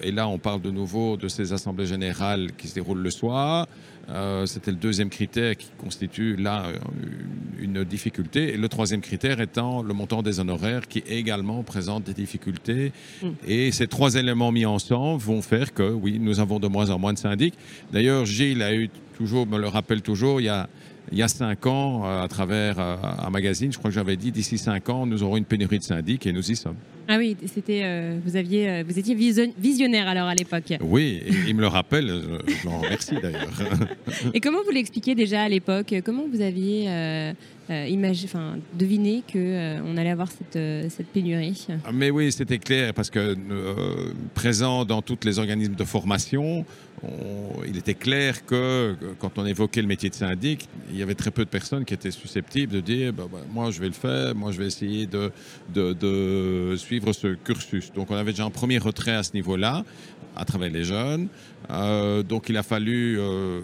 et 0.02 0.10
là 0.10 0.26
on 0.28 0.38
parle 0.38 0.62
de 0.62 0.70
nouveau 0.70 1.16
de 1.16 1.28
ces 1.28 1.52
assemblées 1.52 1.86
générales 1.86 2.52
qui 2.56 2.68
se 2.68 2.74
déroulent 2.74 3.02
le 3.02 3.10
soir, 3.10 3.66
euh, 4.10 4.46
c'était 4.46 4.70
le 4.70 4.76
deuxième 4.76 5.10
critère 5.10 5.56
qui 5.56 5.68
constitue 5.78 6.36
là 6.36 6.66
euh, 6.66 6.78
une 7.58 7.84
difficulté. 7.84 8.54
Et 8.54 8.56
le 8.56 8.68
troisième 8.68 9.00
critère 9.00 9.40
étant 9.40 9.82
le 9.82 9.94
montant 9.94 10.22
des 10.22 10.40
honoraires 10.40 10.86
qui 10.88 11.02
également 11.06 11.62
présente 11.62 12.04
des 12.04 12.14
difficultés. 12.14 12.92
Mm. 13.22 13.28
Et 13.46 13.72
ces 13.72 13.86
trois 13.86 14.14
éléments 14.14 14.52
mis 14.52 14.66
ensemble 14.66 15.22
vont 15.22 15.42
faire 15.42 15.72
que, 15.72 15.90
oui, 15.90 16.18
nous 16.20 16.40
avons 16.40 16.58
de 16.58 16.68
moins 16.68 16.90
en 16.90 16.98
moins 16.98 17.12
de 17.12 17.18
syndics. 17.18 17.54
D'ailleurs, 17.92 18.26
Gilles 18.26 18.62
a 18.62 18.74
eu 18.74 18.90
toujours, 19.16 19.46
me 19.46 19.58
le 19.58 19.68
rappelle 19.68 20.02
toujours, 20.02 20.40
il 20.40 20.44
y 20.44 20.48
a 20.48 20.68
il 21.12 21.18
y 21.18 21.22
a 21.22 21.28
cinq 21.28 21.66
ans, 21.66 22.02
euh, 22.04 22.22
à 22.22 22.28
travers 22.28 22.78
un 22.78 23.30
magazine, 23.30 23.72
je 23.72 23.78
crois 23.78 23.90
que 23.90 23.94
j'avais 23.94 24.16
dit 24.16 24.32
d'ici 24.32 24.58
cinq 24.58 24.88
ans, 24.88 25.06
nous 25.06 25.22
aurons 25.22 25.36
une 25.36 25.44
pénurie 25.44 25.78
de 25.78 25.84
syndics 25.84 26.26
et 26.26 26.32
nous 26.32 26.50
y 26.50 26.56
sommes. 26.56 26.76
Ah 27.06 27.18
oui, 27.18 27.36
c'était, 27.46 27.82
euh, 27.84 28.18
vous, 28.24 28.36
aviez, 28.36 28.68
euh, 28.68 28.84
vous 28.86 28.98
étiez 28.98 29.14
visionnaire 29.14 30.08
alors 30.08 30.26
à 30.26 30.34
l'époque. 30.34 30.72
Oui, 30.80 31.22
il 31.46 31.54
me 31.54 31.60
le 31.60 31.66
rappelle, 31.66 32.22
je 32.46 32.66
l'en 32.66 32.78
remercie 32.78 33.16
d'ailleurs. 33.20 33.50
Et 34.32 34.40
comment 34.40 34.62
vous 34.64 34.70
l'expliquiez 34.70 35.14
déjà 35.14 35.42
à 35.42 35.48
l'époque? 35.48 35.94
Comment 36.02 36.24
vous 36.32 36.40
aviez 36.40 36.86
euh, 36.88 37.32
enfin, 37.68 38.56
deviné 38.72 39.22
qu'on 39.30 39.96
allait 39.98 40.10
avoir 40.10 40.28
cette, 40.30 40.58
cette 40.90 41.08
pénurie? 41.08 41.66
Ah, 41.84 41.90
Mais 41.92 42.10
oui, 42.10 42.32
c'était 42.32 42.58
clair 42.58 42.94
parce 42.94 43.10
que 43.10 43.36
présent 44.32 44.86
dans 44.86 45.02
tous 45.02 45.18
les 45.24 45.38
organismes 45.38 45.74
de 45.74 45.84
formation, 45.84 46.64
il 47.66 47.76
était 47.76 47.94
clair 47.94 48.44
que 48.44 48.96
quand 49.18 49.38
on 49.38 49.46
évoquait 49.46 49.82
le 49.82 49.88
métier 49.88 50.10
de 50.10 50.14
syndic, 50.14 50.68
il 50.90 50.96
y 50.96 51.02
avait 51.02 51.14
très 51.14 51.30
peu 51.30 51.44
de 51.44 51.50
personnes 51.50 51.84
qui 51.84 51.94
étaient 51.94 52.10
susceptibles 52.10 52.72
de 52.72 52.80
dire 52.80 53.12
bah, 53.12 53.24
bah, 53.30 53.38
moi 53.52 53.70
je 53.70 53.80
vais 53.80 53.86
le 53.86 53.92
faire, 53.92 54.34
moi 54.34 54.52
je 54.52 54.58
vais 54.58 54.66
essayer 54.66 55.06
de, 55.06 56.76
suivre 56.76 57.12
ce 57.12 57.34
cursus. 57.34 57.92
Donc 57.92 58.10
on 58.10 58.16
avait 58.16 58.32
déjà 58.32 58.44
un 58.44 58.50
premier 58.50 58.78
retrait 58.78 59.14
à 59.14 59.22
ce 59.22 59.32
niveau-là, 59.34 59.84
à 60.36 60.44
travers 60.44 60.70
les 60.70 60.84
jeunes. 60.84 61.28
Euh, 61.70 62.22
donc 62.22 62.48
il 62.48 62.56
a 62.56 62.62
fallu, 62.62 63.18
euh, 63.18 63.62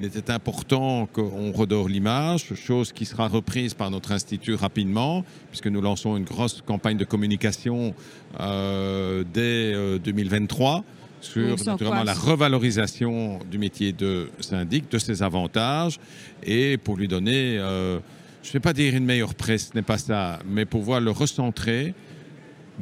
il 0.00 0.06
était 0.06 0.30
important 0.30 1.06
qu'on 1.12 1.52
redore 1.52 1.88
l'image, 1.88 2.54
chose 2.54 2.92
qui 2.92 3.04
sera 3.04 3.28
reprise 3.28 3.74
par 3.74 3.90
notre 3.90 4.12
institut 4.12 4.54
rapidement, 4.54 5.24
puisque 5.50 5.66
nous 5.66 5.80
lançons 5.80 6.16
une 6.16 6.24
grosse 6.24 6.62
campagne 6.62 6.96
de 6.96 7.04
communication 7.04 7.94
euh, 8.40 9.24
dès 9.32 9.98
2023 9.98 10.84
sur 11.20 11.56
naturellement 11.64 12.04
la 12.04 12.14
revalorisation 12.14 13.38
du 13.50 13.58
métier 13.58 13.92
de 13.92 14.28
syndic, 14.40 14.90
de 14.90 14.98
ses 14.98 15.22
avantages, 15.22 15.98
et 16.42 16.76
pour 16.76 16.96
lui 16.96 17.08
donner, 17.08 17.56
je 17.58 18.48
ne 18.48 18.52
vais 18.52 18.60
pas 18.60 18.72
dire 18.72 18.94
une 18.94 19.04
meilleure 19.04 19.34
presse, 19.34 19.70
ce 19.72 19.76
n'est 19.76 19.82
pas 19.82 19.98
ça, 19.98 20.38
mais 20.48 20.64
pouvoir 20.64 21.00
le 21.00 21.10
recentrer 21.10 21.94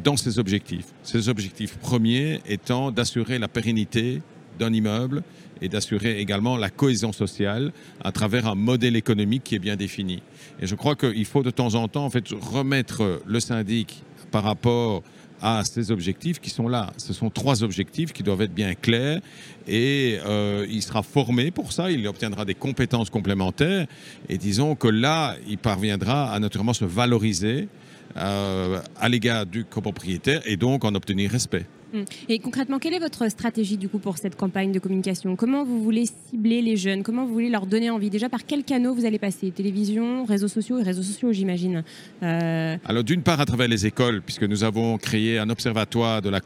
dans 0.03 0.17
ses 0.17 0.38
objectifs. 0.38 0.87
Ses 1.03 1.29
objectifs 1.29 1.76
premiers 1.79 2.41
étant 2.47 2.91
d'assurer 2.91 3.38
la 3.38 3.49
pérennité 3.49 4.21
d'un 4.59 4.73
immeuble 4.73 5.23
et 5.62 5.69
d'assurer 5.69 6.19
également 6.21 6.57
la 6.57 6.69
cohésion 6.69 7.12
sociale 7.12 7.73
à 8.03 8.12
travers 8.12 8.47
un 8.47 8.55
modèle 8.55 8.97
économique 8.97 9.45
qui 9.45 9.55
est 9.55 9.61
bien 9.61 9.76
défini. 9.76 10.23
Et 10.61 10.67
je 10.67 10.75
crois 10.75 10.97
qu'il 10.97 11.25
faut 11.25 11.43
de 11.43 11.50
temps 11.50 11.75
en 11.75 11.88
temps 11.88 12.05
en 12.05 12.11
fait 12.11 12.29
remettre 12.29 13.23
le 13.25 13.41
syndic 13.41 14.03
par 14.31 14.43
rapport 14.43 15.03
à 15.43 15.62
ces 15.64 15.91
objectifs 15.91 16.41
qui 16.41 16.50
sont 16.50 16.69
là. 16.69 16.93
Ce 16.97 17.12
sont 17.12 17.31
trois 17.31 17.62
objectifs 17.62 18.12
qui 18.12 18.23
doivent 18.23 18.43
être 18.43 18.55
bien 18.55 18.75
clairs 18.75 19.21
et 19.67 20.19
euh, 20.26 20.67
il 20.69 20.83
sera 20.83 21.03
formé 21.03 21.50
pour 21.50 21.73
ça, 21.73 21.91
il 21.91 22.07
obtiendra 22.07 22.45
des 22.45 22.55
compétences 22.55 23.11
complémentaires 23.11 23.87
et 24.29 24.38
disons 24.38 24.75
que 24.75 24.88
là, 24.88 25.37
il 25.49 25.59
parviendra 25.59 26.33
à 26.33 26.38
naturellement 26.38 26.75
se 26.75 26.85
valoriser 26.85 27.69
euh, 28.17 28.81
à 29.00 29.09
l'égard 29.09 29.47
du 29.47 29.64
copropriétaire 29.64 30.41
et 30.47 30.57
donc 30.57 30.85
en 30.85 30.95
obtenir 30.95 31.31
respect. 31.31 31.67
Hum. 31.95 32.05
Et 32.29 32.41
concrètement, 32.41 32.79
quelle 32.81 32.95
est 32.95 32.99
votre 32.99 33.31
stratégie 33.31 33.77
du 33.77 33.89
coup 33.89 33.99
pour 33.99 34.19
cette 34.19 34.37
campagne 34.37 34.73
de 34.73 34.81
communication 34.81 35.37
Comment 35.37 35.65
vous 35.65 35.83
voulez 35.83 36.07
cibler 36.07 36.61
les 36.61 36.77
jeunes 36.77 37.05
Comment 37.05 37.25
vous 37.25 37.33
voulez 37.33 37.51
leur 37.51 37.67
donner 37.67 37.89
envie 37.91 38.11
Déjà, 38.11 38.29
par 38.29 38.45
quels 38.45 38.65
canaux 38.65 38.95
vous 38.95 39.05
allez 39.05 39.19
passer 39.19 39.53
Télévision, 39.53 40.25
réseaux 40.25 40.49
sociaux 40.49 40.79
et 40.79 40.83
réseaux 40.83 41.03
sociaux, 41.03 41.33
j'imagine. 41.33 41.85
Euh, 42.23 42.77
Alors, 42.85 43.05
d'une 43.05 43.23
part, 43.23 43.41
à 43.41 43.47
travers 43.47 43.69
les 43.69 43.87
écoles, 43.87 44.23
puisque 44.23 44.43
nous 44.43 44.65
avons 44.65 44.99
créé 44.99 45.39
un 45.39 45.49
observatoire 45.51 46.21
de 46.21 46.31
la 46.31 46.41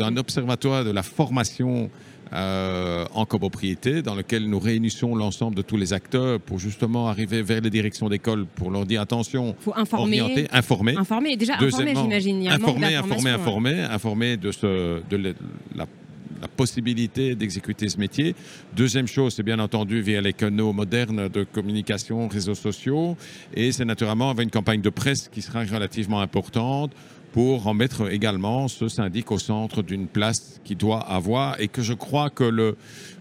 un 0.00 0.16
observatoire 0.16 0.84
de 0.84 0.90
la 0.90 1.02
formation 1.02 1.90
euh, 2.32 3.04
en 3.14 3.26
copropriété, 3.26 4.02
dans 4.02 4.14
lequel 4.14 4.48
nous 4.48 4.58
réunissons 4.58 5.14
l'ensemble 5.14 5.56
de 5.56 5.62
tous 5.62 5.76
les 5.76 5.92
acteurs 5.92 6.40
pour 6.40 6.58
justement 6.58 7.08
arriver 7.08 7.42
vers 7.42 7.60
les 7.60 7.70
directions 7.70 8.08
d'école 8.08 8.46
pour 8.46 8.70
leur 8.70 8.86
dire 8.86 9.00
attention, 9.00 9.56
faut 9.58 9.74
informer, 9.76 10.20
orienter, 10.20 10.46
informer. 10.52 10.96
Informer, 10.96 11.36
déjà 11.36 11.54
informer, 11.54 11.94
j'imagine. 11.94 12.48
Informer, 12.48 12.94
informer, 12.94 13.30
informer, 13.30 13.80
informer 13.80 14.36
de, 14.36 14.52
ce, 14.52 15.02
de 15.10 15.34
la, 15.74 15.86
la 16.40 16.48
possibilité 16.48 17.34
d'exécuter 17.34 17.88
ce 17.88 17.98
métier. 17.98 18.34
Deuxième 18.76 19.06
chose, 19.06 19.34
c'est 19.34 19.42
bien 19.42 19.58
entendu 19.58 20.00
via 20.00 20.20
les 20.20 20.32
canaux 20.32 20.72
modernes 20.72 21.28
de 21.28 21.44
communication, 21.44 22.28
réseaux 22.28 22.54
sociaux, 22.54 23.16
et 23.54 23.72
c'est 23.72 23.84
naturellement 23.84 24.30
avec 24.30 24.44
une 24.44 24.50
campagne 24.50 24.80
de 24.80 24.90
presse 24.90 25.28
qui 25.28 25.42
sera 25.42 25.64
relativement 25.64 26.20
importante 26.20 26.92
pour 27.32 27.66
en 27.66 27.74
mettre 27.74 28.10
également 28.10 28.68
ce 28.68 28.88
syndic 28.88 29.30
au 29.30 29.38
centre 29.38 29.82
d'une 29.82 30.06
place 30.06 30.60
qui 30.64 30.74
doit 30.74 31.00
avoir 31.00 31.60
et 31.60 31.68
que 31.68 31.82
je 31.82 31.94
crois 31.94 32.30
que 32.30 32.44
le, 32.44 32.76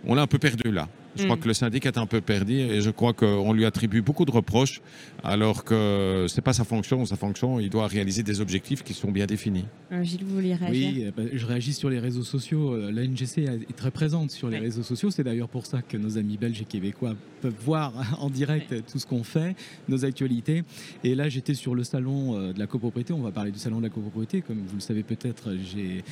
on 0.06 0.16
l'a 0.16 0.24
un 0.24 0.28
peu 0.28 0.40
perdu 0.40 0.72
là. 0.72 0.88
Je 1.20 1.26
crois 1.26 1.36
mm. 1.36 1.40
que 1.40 1.48
le 1.48 1.54
syndic 1.54 1.86
est 1.86 1.98
un 1.98 2.06
peu 2.06 2.22
perdu 2.22 2.60
et 2.60 2.82
je 2.82 2.90
crois 2.90 3.14
qu'on 3.14 3.54
lui 3.54 3.66
attribue 3.66 4.02
beaucoup 4.02 4.26
de 4.26 4.32
reproches 4.32 4.82
alors 5.24 5.64
que 5.64 6.26
ce 6.28 6.36
n'est 6.36 6.42
pas 6.42 6.54
sa 6.54 6.64
fonction. 6.64 7.06
Sa 7.06 7.16
fonction, 7.16 7.60
il 7.60 7.70
doit 7.70 7.88
réaliser 7.88 8.24
des 8.24 8.42
objectifs 8.42 8.84
qui 8.84 8.94
sont 8.94 9.12
bien 9.12 9.26
définis. 9.26 9.66
Euh, 9.92 10.04
Gilles, 10.04 10.24
vous 10.24 10.36
voulez 10.36 10.56
réagir? 10.56 10.92
Oui, 10.94 11.04
euh, 11.06 11.12
bah, 11.16 11.24
je 11.32 11.46
réagis 11.46 11.74
sur 11.74 11.90
les 11.90 12.00
réseaux 12.00 12.24
sociaux. 12.24 12.74
Euh, 12.74 12.92
la 12.92 13.06
NGC 13.06 13.44
est 13.44 13.76
très 13.76 13.92
présente 13.92 14.32
sur 14.32 14.50
les 14.50 14.60
réseaux 14.60 14.84
sociaux. 14.84 15.12
C'est 15.12 15.24
d'ailleurs 15.24 15.50
pour 15.50 15.66
ça 15.66 15.82
que 15.82 15.98
nos 15.98 16.18
amis 16.18 16.38
belges 16.38 16.62
et 16.62 16.66
québécois 16.66 17.16
peuvent 17.42 17.54
voir 17.64 17.94
en 18.20 18.30
direct 18.30 18.74
tout 18.92 19.00
ce 19.00 19.06
qu'on 19.06 19.24
fait, 19.24 19.56
nos 19.88 20.06
actualités. 20.06 20.64
Et 21.04 21.16
là, 21.16 21.30
j'étais 21.30 21.54
sur 21.54 21.76
le 21.76 21.84
salon 21.84 22.52
de 22.52 22.60
la 22.60 22.68
copropriété. 22.68 23.14
On 23.14 23.22
va 23.22 23.32
parler 23.32 23.52
du 23.52 23.60
salon 23.60 23.78
de 23.78 23.84
la 23.84 23.90
copropriété. 23.90 24.42
Comme 24.42 24.58
vous 24.58 24.76
le 24.76 24.82
savez 24.82 25.04
peut-être, 25.04 25.56
j'ai 25.74 26.04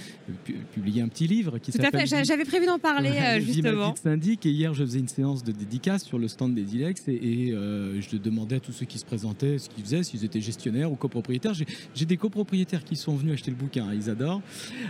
publié 0.74 1.02
un 1.02 1.08
petit 1.08 1.28
livre 1.28 1.58
qui 1.60 1.72
s'appelle... 1.72 1.92
Tout 1.92 1.98
à 1.98 2.06
fait, 2.06 2.26
j'avais 2.26 2.46
prévu 2.46 2.66
d'en 2.66 2.80
parler 2.80 3.42
justement. 3.42 3.96
syndic 3.96 4.46
et 4.46 4.50
hier, 4.50 4.74
je 4.74 4.84
faisais 4.84 4.97
une 5.00 5.08
séance 5.08 5.44
de 5.44 5.52
dédicace 5.52 6.04
sur 6.04 6.18
le 6.20 6.28
stand 6.28 6.54
des 6.56 6.64
Dilex 6.64 7.08
et, 7.08 7.52
euh, 7.52 8.02
je 8.02 8.18
demandais 8.18 8.56
à 8.58 8.60
tous 8.60 8.72
ceux 8.72 8.86
qui 8.86 8.98
se 9.00 9.06
présentaient 9.06 9.58
ce 9.58 9.70
qu'ils 9.70 9.84
faisaient, 9.84 10.04
s'ils 10.04 10.24
étaient 10.26 10.42
gestionnaires 10.42 10.92
ou 10.92 10.96
copropriétaires. 10.96 11.54
J'ai- 11.54 12.06
des 12.06 12.18
copropriétaires 12.18 12.84
qui 12.86 12.96
sont 12.96 13.16
venus 13.16 13.34
acheter 13.34 13.52
le 13.52 13.58
bouquin, 13.58 13.94
ils 13.94 14.10
adorent. 14.10 14.42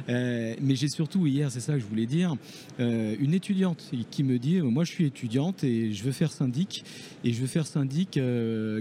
Euh, 0.10 0.54
mais 0.62 0.76
j'ai 0.76 0.88
surtout 0.88 1.26
hier, 1.26 1.52
c'est 1.52 1.60
ça 1.60 1.74
que 1.74 1.80
je 1.80 1.86
voulais 1.86 2.06
dire, 2.06 2.36
euh, 2.80 3.16
une 3.20 3.34
étudiante 3.34 3.92
qui 4.12 4.24
me 4.24 4.38
dit, 4.38 4.62
moi 4.62 4.84
je 4.84 4.92
suis 4.92 5.06
étudiante 5.06 5.64
et 5.64 5.94
je 5.94 6.04
veux 6.04 6.12
faire 6.12 6.32
syndic 6.32 6.84
et 7.24 7.34
je 7.34 7.42
veux 7.42 7.48
faire 7.48 7.66
syndic 7.66 8.20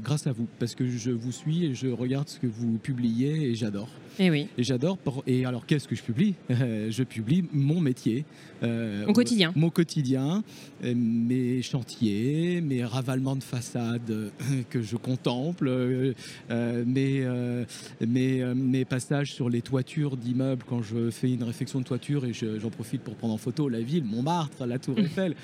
grâce 0.03 0.27
à 0.27 0.33
vous 0.33 0.47
parce 0.59 0.75
que 0.75 0.87
je 0.89 1.11
vous 1.11 1.33
suis 1.33 1.65
et 1.65 1.75
je 1.75 1.89
regarde 1.89 2.29
ce 2.29 2.39
que 2.39 2.47
vous 2.47 2.79
publiez 2.79 3.51
et 3.51 3.55
j'adore. 3.55 3.89
Et 4.19 4.31
oui. 4.31 4.49
Et 4.57 4.63
j'adore. 4.63 4.99
Et 5.27 5.45
alors, 5.45 5.67
qu'est-ce 5.67 5.87
que 5.89 5.95
je 5.95 6.03
publie? 6.03 6.35
Euh, 6.51 6.91
Je 6.91 7.03
publie 7.03 7.45
mon 7.53 7.81
métier. 7.81 8.25
euh, 8.63 9.05
Mon 9.07 9.13
quotidien. 9.13 9.53
Mon 9.55 9.69
quotidien, 9.71 10.43
euh, 10.85 10.95
mes 10.97 11.61
chantiers, 11.63 12.61
mes 12.63 12.83
ravalements 12.85 13.37
de 13.37 13.43
façade 13.43 14.11
euh, 14.11 14.31
que 14.71 14.81
je 14.83 14.97
contemple, 14.97 15.69
euh, 15.69 16.15
mes, 16.51 17.21
euh, 17.25 17.65
mes, 18.07 18.43
mes 18.55 18.85
passages 18.87 19.33
sur 19.35 19.51
les 19.51 19.61
toitures 19.61 20.17
d'immeubles 20.17 20.65
quand 20.67 20.83
je 20.83 21.11
fais 21.11 21.31
une 21.33 21.43
réfection 21.43 21.81
de 21.81 21.85
toiture 21.85 22.25
et 22.25 22.33
je- 22.33 22.59
j'en 22.59 22.71
profite 22.71 23.03
pour 23.03 23.17
prendre 23.17 23.35
en 23.35 23.39
photo 23.39 23.69
la 23.69 23.81
ville, 23.81 24.05
Montmartre, 24.05 24.65
la 24.67 24.79
Tour 24.79 24.99
Eiffel. 24.99 25.35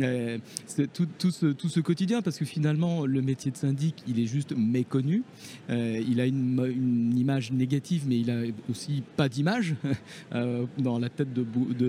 Euh, 0.00 0.36
c'est 0.66 0.92
tout, 0.92 1.06
tout 1.18 1.30
ce, 1.30 1.46
tout 1.46 1.68
ce 1.68 1.80
quotidien, 1.80 2.20
parce 2.20 2.36
que 2.38 2.44
finalement, 2.44 3.06
le 3.06 3.22
métier 3.22 3.50
de 3.50 3.56
syndic, 3.56 4.02
il 4.06 4.20
est 4.20 4.26
juste 4.26 4.52
méconnu. 4.56 5.22
Il 5.70 6.20
a 6.20 6.26
une, 6.26 6.62
une 6.76 7.16
image 7.16 7.50
négative, 7.52 8.04
mais 8.06 8.15
il 8.20 8.30
a 8.30 8.40
aussi 8.70 9.02
pas 9.16 9.28
d'image 9.28 9.74
euh, 10.34 10.64
dans 10.78 10.98
la 10.98 11.08
tête 11.08 11.32
de, 11.32 11.42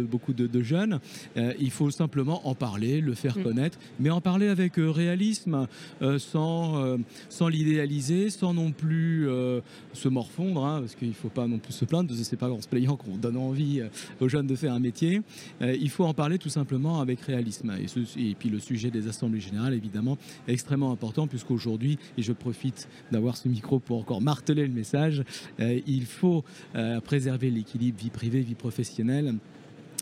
beaucoup 0.03 0.33
de, 0.33 0.47
de 0.47 0.61
jeunes. 0.63 0.99
Euh, 1.37 1.53
il 1.59 1.71
faut 1.71 1.89
simplement 1.91 2.47
en 2.47 2.55
parler, 2.55 3.01
le 3.01 3.13
faire 3.13 3.37
Mm. 3.37 3.43
connaître, 3.43 3.77
mais 3.99 4.09
en 4.09 4.21
parler 4.21 4.47
avec 4.47 4.77
euh, 4.79 4.89
réalisme, 4.89 5.67
sans, 6.17 6.97
sans 7.29 7.47
l'idéaliser, 7.47 8.29
sans 8.29 8.53
non 8.53 8.71
plus 8.71 9.27
se 9.93 10.07
morfondre, 10.09 10.65
hein, 10.65 10.79
parce 10.81 10.95
qu'il 10.95 11.09
ne 11.09 11.13
faut 11.13 11.29
pas 11.29 11.47
non 11.47 11.59
plus 11.59 11.73
se 11.73 11.85
plaindre, 11.85 12.13
c'est 12.15 12.35
pas 12.37 12.49
en 12.49 12.61
se 12.61 12.67
plaignant 12.67 12.95
qu'on 12.95 13.15
donne 13.17 13.37
envie 13.37 13.81
aux 14.19 14.29
jeunes 14.29 14.47
de 14.47 14.55
faire 14.55 14.73
un 14.73 14.79
métier. 14.79 15.21
Il 15.61 15.89
faut 15.89 16.05
en 16.05 16.13
parler 16.13 16.37
tout 16.37 16.49
simplement 16.49 16.99
avec 17.01 17.21
réalisme. 17.21 17.73
Et, 17.81 17.87
ce- 17.87 18.17
et 18.19 18.35
puis 18.37 18.49
le 18.49 18.59
sujet 18.59 18.91
des 18.91 19.07
assemblées 19.07 19.39
générales, 19.39 19.73
évidemment, 19.73 20.17
est 20.47 20.53
extrêmement 20.53 20.91
important, 20.91 21.27
puisqu'aujourd'hui, 21.27 21.97
et 22.17 22.21
je 22.21 22.33
profite 22.33 22.87
d'avoir 23.11 23.37
ce 23.37 23.47
micro 23.47 23.79
pour 23.79 23.99
encore 23.99 24.21
marteler 24.21 24.65
le 24.67 24.73
message, 24.73 25.23
il 25.59 26.05
faut 26.05 26.16
euh, 26.75 26.99
préserver 27.01 27.49
l'équilibre 27.49 27.99
vie 27.99 28.09
privée, 28.09 28.41
vie 28.41 28.55
professionnelle 28.55 29.35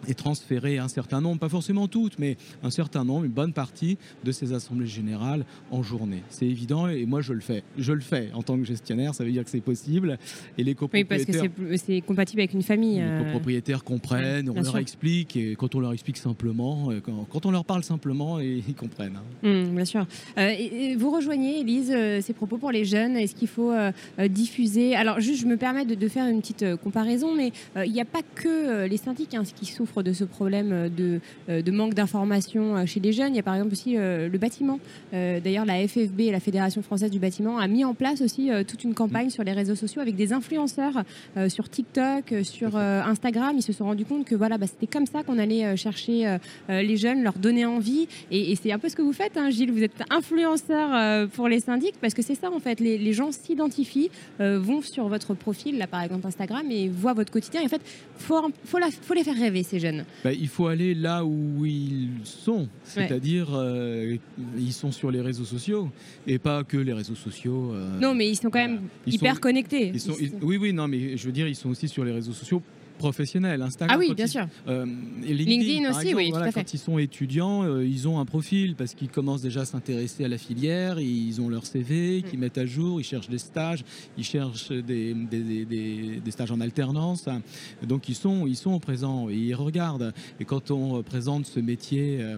et 0.08 0.14
transférer 0.14 0.78
un 0.78 0.88
certain 0.88 1.22
nombre, 1.22 1.40
pas 1.40 1.50
forcément 1.50 1.88
toutes, 1.88 2.20
mais 2.20 2.38
un 2.64 2.70
certain 2.70 3.04
nombre, 3.04 3.26
une 3.26 3.32
bonne 3.32 3.54
partie 3.54 3.98
de 4.24 4.32
ces 4.32 4.54
assemblées 4.54 4.86
générales 4.88 5.46
en 5.72 5.82
journée. 5.84 6.22
C'est 6.30 6.46
évident 6.46 6.88
et 6.88 7.06
moi 7.06 7.22
je 7.22 7.34
le 7.34 7.40
fais. 7.40 7.64
Je 7.78 7.92
le 7.94 8.02
fais 8.02 8.30
en 8.34 8.44
tant 8.44 8.58
que 8.58 8.66
gestionnaire, 8.66 9.16
ça 9.16 9.24
veut 9.24 9.32
dire 9.32 9.44
que 9.44 9.50
c'est 9.50 9.62
possible. 9.62 10.18
Et 10.58 10.64
les 10.64 10.76
Oui, 10.94 11.04
parce 11.06 11.24
que 11.26 11.32
copropriétaires 11.32 11.80
c'est 11.86 12.02
compatible 12.02 12.42
avec 12.42 12.54
une 12.54 12.62
famille. 12.62 12.96
les 12.98 13.02
euh. 13.02 13.24
copropriétaires 13.24 13.84
comprennent, 13.84 14.50
on 14.50 14.54
leur 14.56 14.66
sûr. 14.66 14.78
explique, 14.78 15.36
et 15.38 15.56
quand 15.56 15.76
on 15.76 15.80
leur 15.80 15.94
explique 15.94 16.18
simplement, 16.18 16.92
euh, 16.92 17.00
quand, 17.02 17.26
quand 17.32 17.46
on 17.46 17.52
leur 17.52 17.66
parle 17.66 17.84
simplement, 17.84 18.40
et- 18.40 18.64
ils 18.68 18.76
comprennent. 18.76 19.18
hein. 19.18 19.48
Hum, 19.48 19.76
bien 19.76 19.86
sûr. 19.86 20.06
Euh, 20.38 20.50
et- 20.50 20.96
vous 20.98 21.10
rejoignez, 21.10 21.62
Elise, 21.62 21.92
euh, 21.94 22.22
ces 22.22 22.34
propos 22.34 22.58
pour 22.58 22.72
les 22.72 22.86
jeunes. 22.86 23.16
Est-ce 23.18 23.34
qu'il 23.36 23.48
faut 23.48 23.74
diffuser? 24.30 24.96
Alors, 24.96 25.20
juste, 25.20 25.42
je 25.42 25.48
me 25.48 25.58
permets 25.58 25.86
de, 25.86 25.96
de 25.96 26.08
faire 26.08 26.28
une 26.28 26.42
petite 26.42 26.76
comparaison, 26.78 27.34
mais 27.36 27.52
il 27.86 27.92
n'y 27.92 28.02
a 28.02 28.06
pas 28.06 28.22
que 28.36 28.86
les 28.86 28.98
syndics 28.98 29.34
hein, 29.34 29.44
qui 29.56 29.66
souffrent 29.86 30.04
de 30.04 30.14
ce 30.14 30.24
problème 30.24 30.72
euh, 30.72 30.90
de, 30.90 31.20
euh, 31.50 31.62
de 31.62 31.72
manque 31.72 31.94
d'information 31.94 32.76
euh, 32.76 32.86
chez 32.86 33.00
les 33.00 33.14
jeunes. 33.14 33.34
Il 33.34 33.36
y 33.36 33.40
a 33.40 33.44
par 33.44 33.56
exemple 33.56 33.74
aussi 33.74 33.96
le 33.96 34.38
bâtiment. 34.38 34.80
D'ailleurs, 35.12 35.66
la 35.66 35.88
FFB, 35.88 36.32
la 36.32 36.40
Fédération 36.40 36.82
française 36.82 37.12
du 37.12 37.20
bâtiment, 37.20 37.58
a 37.58 37.68
mis 37.68 37.86
en 37.86 37.94
place 37.94 38.22
aussi 38.22 38.50
toute 38.68 38.84
une 38.84 38.94
campagne 38.94 39.30
sur 39.30 39.44
les 39.44 39.52
réseaux 39.54 39.76
sociaux 39.76 40.02
avec 40.02 40.16
des 40.16 40.34
influenceurs 40.34 41.04
sur 41.48 41.70
TikTok, 41.70 42.34
sur 42.44 42.76
Instagram. 42.78 43.54
Ils 43.58 43.62
se 43.62 43.74
sont 43.74 43.86
rendus 43.86 44.06
compte 44.06 44.26
que 44.26 44.36
voilà, 44.36 44.58
bah, 44.58 44.68
c'était 44.68 44.88
comme 44.88 45.06
ça 45.06 45.24
qu'on 45.24 45.38
allait 45.38 45.76
chercher 45.78 46.38
les 46.70 46.98
jeunes, 46.98 47.24
leur 47.24 47.34
donner 47.34 47.66
envie. 47.66 48.08
Et, 48.32 48.52
et 48.52 48.56
c'est 48.56 48.72
un 48.72 48.80
peu 48.80 48.90
ce 48.90 48.96
que 48.96 49.02
vous 49.02 49.14
faites, 49.14 49.38
hein, 49.38 49.50
Gilles. 49.50 49.72
Vous 49.72 49.84
êtes 49.84 50.04
influenceur 50.10 51.30
pour 51.30 51.48
les 51.48 51.60
syndics 51.60 51.96
parce 52.02 52.14
que 52.14 52.22
c'est 52.22 52.36
ça 52.36 52.52
en 52.52 52.60
fait. 52.60 52.80
Les, 52.80 52.98
les 52.98 53.14
gens 53.14 53.32
s'identifient, 53.32 54.10
vont 54.40 54.82
sur 54.82 55.08
votre 55.08 55.34
profil, 55.34 55.78
là 55.78 55.88
par 55.88 56.02
exemple 56.02 56.28
Instagram, 56.28 56.70
et 56.72 56.90
voient 56.90 57.14
votre 57.14 57.32
quotidien. 57.32 57.62
Et 57.62 57.66
en 57.66 57.70
fait, 57.70 57.82
faut, 58.18 58.52
faut, 58.66 59.14
les 59.14 59.24
faire 59.24 59.36
rêver 59.36 59.64
ces 59.64 59.75
jeunes. 59.80 60.06
Bah, 60.24 60.32
il 60.34 60.48
faut 60.48 60.68
aller 60.68 60.94
là 60.96 61.24
où 61.26 61.66
ils 61.66 62.10
sont, 62.24 62.68
c'est-à-dire 62.84 63.50
euh, 63.54 64.16
ils 64.58 64.74
sont 64.74 64.92
sur 64.92 65.12
les 65.12 65.22
réseaux 65.22 65.46
sociaux 65.46 65.90
et 66.28 66.38
pas 66.40 66.64
que 66.64 66.78
les 66.78 66.94
réseaux 66.94 67.16
sociaux. 67.16 67.72
euh, 67.74 68.00
Non, 68.00 68.14
mais 68.14 68.30
ils 68.30 68.36
sont 68.36 68.50
quand 68.50 68.60
même 68.60 68.82
hyper 69.06 69.36
sont- 69.36 69.42
connectés. 69.42 69.92
ils 69.94 70.00
sont- 70.00 70.16
Ils- 70.20 70.28
ils- 70.28 70.44
oui, 70.44 70.58
oui, 70.58 70.74
non, 70.74 70.88
mais 70.88 71.18
je 71.18 71.26
veux 71.26 71.32
dire, 71.32 71.48
ils 71.48 71.56
sont 71.56 71.70
aussi 71.70 71.88
sur 71.88 72.04
les 72.06 72.12
réseaux 72.12 72.34
sociaux 72.34 72.62
professionnels, 72.98 73.62
Instagram. 73.62 73.96
Ah 73.96 74.00
oui, 74.00 74.08
quand 74.10 74.14
bien 74.16 74.26
ils- 74.26 74.30
sûr. 74.30 74.48
Euh, 74.68 74.86
et 75.26 75.34
LinkedIn 75.34 75.90
aussi, 75.90 76.08
exemple, 76.10 76.16
oui, 76.18 76.32
tout 76.32 76.38
à 76.38 76.52
fait. 76.52 76.64
Quand 76.64 76.74
ils 76.74 76.78
sont 76.80 76.98
étudiants, 76.98 77.64
euh, 77.64 77.86
ils 77.86 78.08
ont 78.08 78.20
un 78.20 78.26
profil 78.26 78.76
parce 78.76 78.94
qu'ils 78.94 79.10
commencent 79.10 79.42
déjà 79.42 79.62
à 79.62 79.66
s'intéresser 79.66 80.26
à 80.26 80.28
la 80.28 80.38
filière, 80.38 81.00
ils 81.00 81.40
ont 81.42 81.50
leur 81.50 81.66
CV 81.66 82.24
qu'ils 82.28 82.38
Mm. 82.40 82.42
mettent 82.42 82.58
à 82.58 82.66
jour, 82.66 83.00
ils 83.02 83.04
cherchent 83.04 83.30
des 83.30 83.38
stages, 83.38 83.84
ils 84.18 84.24
cherchent 84.24 84.70
des, 84.72 85.14
des- 85.14 85.44
des- 85.44 85.66
des- 85.66 86.22
des 86.24 86.32
stages 86.32 86.52
en 86.52 86.62
alternance. 86.62 87.28
Donc 87.84 88.10
ils 88.10 88.16
sont, 88.16 88.48
ils 88.48 88.56
sont 88.56 88.80
présents 88.80 89.30
et 89.30 89.36
ils 89.36 89.56
regardent. 89.56 90.14
Et 90.40 90.46
quand 90.46 90.72
on 90.72 91.02
présente 91.04 91.46
ce 91.46 91.60
métier 91.60 92.18
euh, 92.22 92.38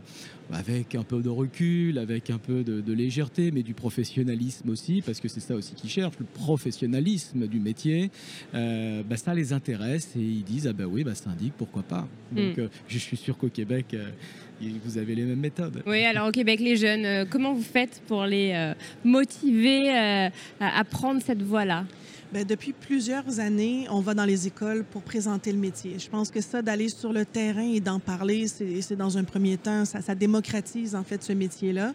avec 0.51 0.95
un 0.95 1.03
peu 1.03 1.21
de 1.21 1.29
recul, 1.29 1.97
avec 1.97 2.29
un 2.29 2.37
peu 2.37 2.63
de, 2.63 2.79
de 2.81 2.93
légèreté, 2.93 3.51
mais 3.51 3.63
du 3.63 3.73
professionnalisme 3.73 4.69
aussi, 4.69 5.01
parce 5.05 5.19
que 5.19 5.27
c'est 5.27 5.39
ça 5.41 5.55
aussi 5.55 5.73
qu'ils 5.75 5.89
cherchent, 5.89 6.17
le 6.19 6.25
professionnalisme 6.25 7.47
du 7.47 7.59
métier, 7.59 8.09
euh, 8.53 9.03
bah, 9.03 9.17
ça 9.17 9.33
les 9.33 9.53
intéresse 9.53 10.11
et 10.15 10.21
ils 10.21 10.43
disent 10.43 10.67
ah 10.67 10.73
bah 10.73 10.85
oui, 10.87 11.03
bah, 11.03 11.15
syndic, 11.15 11.53
pourquoi 11.57 11.83
pas. 11.83 12.07
Donc 12.31 12.57
Mm. 12.57 12.61
euh, 12.61 12.67
je 12.87 12.97
suis 12.97 13.17
sûr 13.17 13.37
qu'au 13.37 13.49
Québec, 13.49 13.87
euh, 13.93 14.09
vous 14.85 14.97
avez 14.97 15.15
les 15.15 15.23
mêmes 15.23 15.39
méthodes. 15.39 15.83
Oui, 15.85 16.03
alors 16.05 16.27
au 16.29 16.31
Québec, 16.31 16.59
les 16.59 16.77
jeunes, 16.77 17.27
comment 17.29 17.53
vous 17.53 17.61
faites 17.61 18.01
pour 18.07 18.25
les 18.25 18.73
motiver 19.05 19.89
à, 19.91 20.31
à 20.59 20.83
prendre 20.83 21.21
cette 21.21 21.41
voie-là? 21.43 21.85
Ben, 22.33 22.43
depuis 22.43 22.73
plusieurs 22.73 23.39
années, 23.39 23.87
on 23.89 24.01
va 24.01 24.13
dans 24.13 24.25
les 24.25 24.47
écoles 24.47 24.83
pour 24.83 25.01
présenter 25.01 25.53
le 25.53 25.57
métier. 25.57 25.97
Je 25.97 26.09
pense 26.09 26.29
que 26.29 26.41
ça, 26.41 26.61
d'aller 26.61 26.89
sur 26.89 27.13
le 27.13 27.23
terrain 27.23 27.61
et 27.61 27.79
d'en 27.79 27.99
parler, 27.99 28.47
c'est 28.47 28.97
dans 28.97 29.17
un 29.17 29.23
premier 29.23 29.55
temps, 29.55 29.85
ça, 29.85 30.01
ça 30.01 30.13
démocratise 30.13 30.93
en 30.93 31.03
fait 31.03 31.23
ce 31.23 31.31
métier-là. 31.31 31.93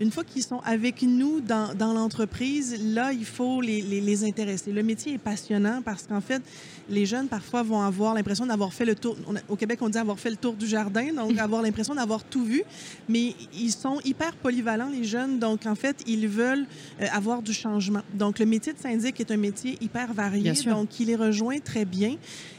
Une 0.00 0.10
fois 0.10 0.24
qu'ils 0.24 0.42
sont 0.42 0.60
avec 0.64 1.02
nous 1.02 1.40
dans, 1.42 1.74
dans 1.74 1.92
l'entreprise, 1.92 2.82
là, 2.82 3.12
il 3.12 3.26
faut 3.26 3.60
les, 3.60 3.82
les, 3.82 4.00
les 4.00 4.24
intéresser. 4.24 4.72
Le 4.72 4.82
métier 4.82 5.14
est 5.14 5.18
passionnant 5.18 5.82
parce 5.84 6.04
qu'en 6.04 6.22
fait, 6.22 6.42
les 6.88 7.04
jeunes 7.04 7.28
parfois 7.28 7.62
vont 7.62 7.82
avoir 7.82 8.14
l'impression 8.14 8.46
d'avoir 8.46 8.72
fait 8.72 8.84
le 8.86 8.94
tour. 8.94 9.16
on 9.26 9.34
au 9.48 9.56
Québec, 9.56 9.80
on 9.82 9.90
dit 9.90 9.98
avoir 9.98 10.18
fait 10.18 10.30
le 10.30 10.36
tour 10.36 10.54
du 10.54 10.66
jardin, 10.66 11.12
donc 11.12 11.36
avoir 11.38 11.60
l'impression 11.60 11.94
d'avoir 11.94 12.24
tout 12.24 12.44
vu. 12.44 12.62
Mais 13.08 13.34
ils 13.54 13.70
sont 13.70 14.00
hyper 14.04 14.34
polyvalents, 14.36 14.88
les 14.88 15.04
jeunes. 15.04 15.38
Donc, 15.38 15.66
en 15.66 15.74
fait, 15.74 16.02
ils 16.06 16.26
veulent 16.26 16.66
euh, 17.00 17.06
avoir 17.12 17.42
du 17.42 17.52
changement. 17.52 18.02
Donc, 18.14 18.38
le 18.38 18.46
métier 18.46 18.72
de 18.72 18.78
syndic 18.78 19.20
est 19.20 19.30
un 19.30 19.36
métier 19.36 19.73
hyper 19.80 20.12
varié. 20.12 20.44
Donc, 20.74 21.00
il 21.00 21.06
les 21.06 21.16
rejoint 21.16 21.58
très 21.58 21.84
bien. 21.84 22.16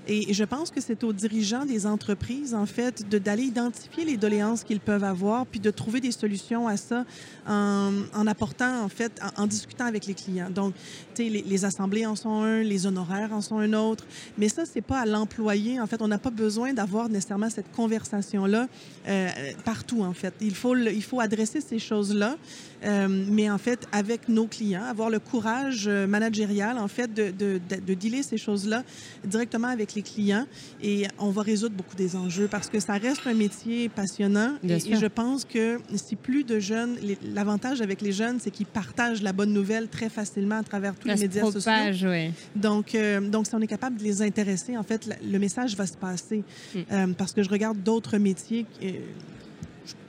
Et 0.07 0.33
je 0.33 0.43
pense 0.43 0.69
que 0.69 0.79
c'est 0.81 1.03
aux 1.03 1.13
dirigeants 1.13 1.65
des 1.65 1.87
entreprises, 1.87 2.53
en 2.53 2.67
fait, 2.67 3.09
de- 3.09 3.17
d'aller 3.17 3.43
identifier 3.43 4.05
les 4.05 4.17
doléances 4.17 4.63
qu'ils 4.63 4.79
peuvent 4.79 5.03
avoir, 5.03 5.47
puis 5.47 5.59
de 5.59 5.71
trouver 5.71 5.99
des 5.99 6.11
solutions 6.11 6.67
à 6.67 6.77
ça 6.77 7.05
en, 7.47 7.91
en 8.13 8.27
apportant, 8.27 8.83
en 8.83 8.89
fait, 8.89 9.19
en, 9.37 9.43
en 9.43 9.47
discutant 9.47 9.85
avec 9.85 10.05
les 10.05 10.13
clients. 10.13 10.51
Donc, 10.51 10.75
tu 11.15 11.23
sais, 11.23 11.29
les, 11.29 11.41
les 11.41 11.65
assemblées 11.65 12.05
en 12.05 12.15
sont 12.15 12.43
un, 12.43 12.61
les 12.61 12.85
honoraires 12.85 13.33
en 13.33 13.41
sont 13.41 13.57
un 13.57 13.73
autre. 13.73 14.05
Mais 14.37 14.47
ça, 14.47 14.63
c'est 14.71 14.81
pas 14.81 14.99
à 14.99 15.05
l'employé. 15.07 15.79
En 15.79 15.87
fait, 15.87 15.99
on 16.01 16.07
n'a 16.07 16.19
pas 16.19 16.29
besoin 16.29 16.71
d'avoir 16.73 17.09
nécessairement 17.09 17.49
cette 17.49 17.71
conversation-là 17.71 18.67
euh, 19.07 19.29
partout, 19.63 20.03
en 20.03 20.13
fait. 20.13 20.35
Il 20.39 20.53
faut, 20.53 20.75
il 20.75 21.03
faut 21.03 21.19
adresser 21.19 21.61
ces 21.61 21.79
choses-là, 21.79 22.37
euh, 22.83 23.07
mais 23.31 23.49
en 23.49 23.57
fait, 23.57 23.87
avec 23.91 24.29
nos 24.29 24.45
clients, 24.45 24.83
avoir 24.83 25.09
le 25.09 25.17
courage 25.19 25.85
euh, 25.87 26.05
managérial, 26.05 26.77
en 26.77 26.87
fait, 26.87 27.04
de, 27.07 27.31
de, 27.31 27.59
de, 27.69 27.75
de 27.85 27.93
dealer 27.93 28.23
ces 28.23 28.37
choses-là 28.37 28.83
directement 29.23 29.67
avec 29.67 29.93
les 29.95 30.01
clients 30.01 30.45
et 30.81 31.07
on 31.19 31.29
va 31.29 31.41
résoudre 31.41 31.75
beaucoup 31.75 31.95
des 31.95 32.15
enjeux 32.15 32.47
parce 32.49 32.69
que 32.69 32.79
ça 32.79 32.93
reste 32.93 33.21
un 33.25 33.33
métier 33.33 33.89
passionnant 33.89 34.55
et, 34.63 34.73
et 34.73 34.95
je 34.95 35.05
pense 35.07 35.45
que 35.45 35.79
si 35.95 36.15
plus 36.15 36.43
de 36.43 36.59
jeunes, 36.59 36.97
l'avantage 37.33 37.81
avec 37.81 38.01
les 38.01 38.11
jeunes, 38.11 38.39
c'est 38.39 38.51
qu'ils 38.51 38.65
partagent 38.65 39.21
la 39.21 39.33
bonne 39.33 39.53
nouvelle 39.53 39.87
très 39.87 40.09
facilement 40.09 40.57
à 40.59 40.63
travers 40.63 40.95
tous 40.95 41.07
Ça 41.07 41.15
les 41.15 41.21
médias 41.21 41.43
sociaux. 41.43 41.59
propage, 41.61 42.03
ouais. 42.03 42.31
Donc, 42.55 42.95
euh, 42.95 43.19
donc, 43.21 43.47
si 43.47 43.55
on 43.55 43.61
est 43.61 43.67
capable 43.67 43.97
de 43.97 44.03
les 44.03 44.21
intéresser, 44.21 44.77
en 44.77 44.83
fait, 44.83 45.09
le 45.23 45.37
message 45.39 45.75
va 45.75 45.85
se 45.85 45.97
passer. 45.97 46.43
Mm. 46.73 46.79
Euh, 46.91 47.07
parce 47.17 47.33
que 47.33 47.43
je 47.43 47.49
regarde 47.49 47.81
d'autres 47.83 48.17
métiers. 48.17 48.65
euh, 48.83 48.91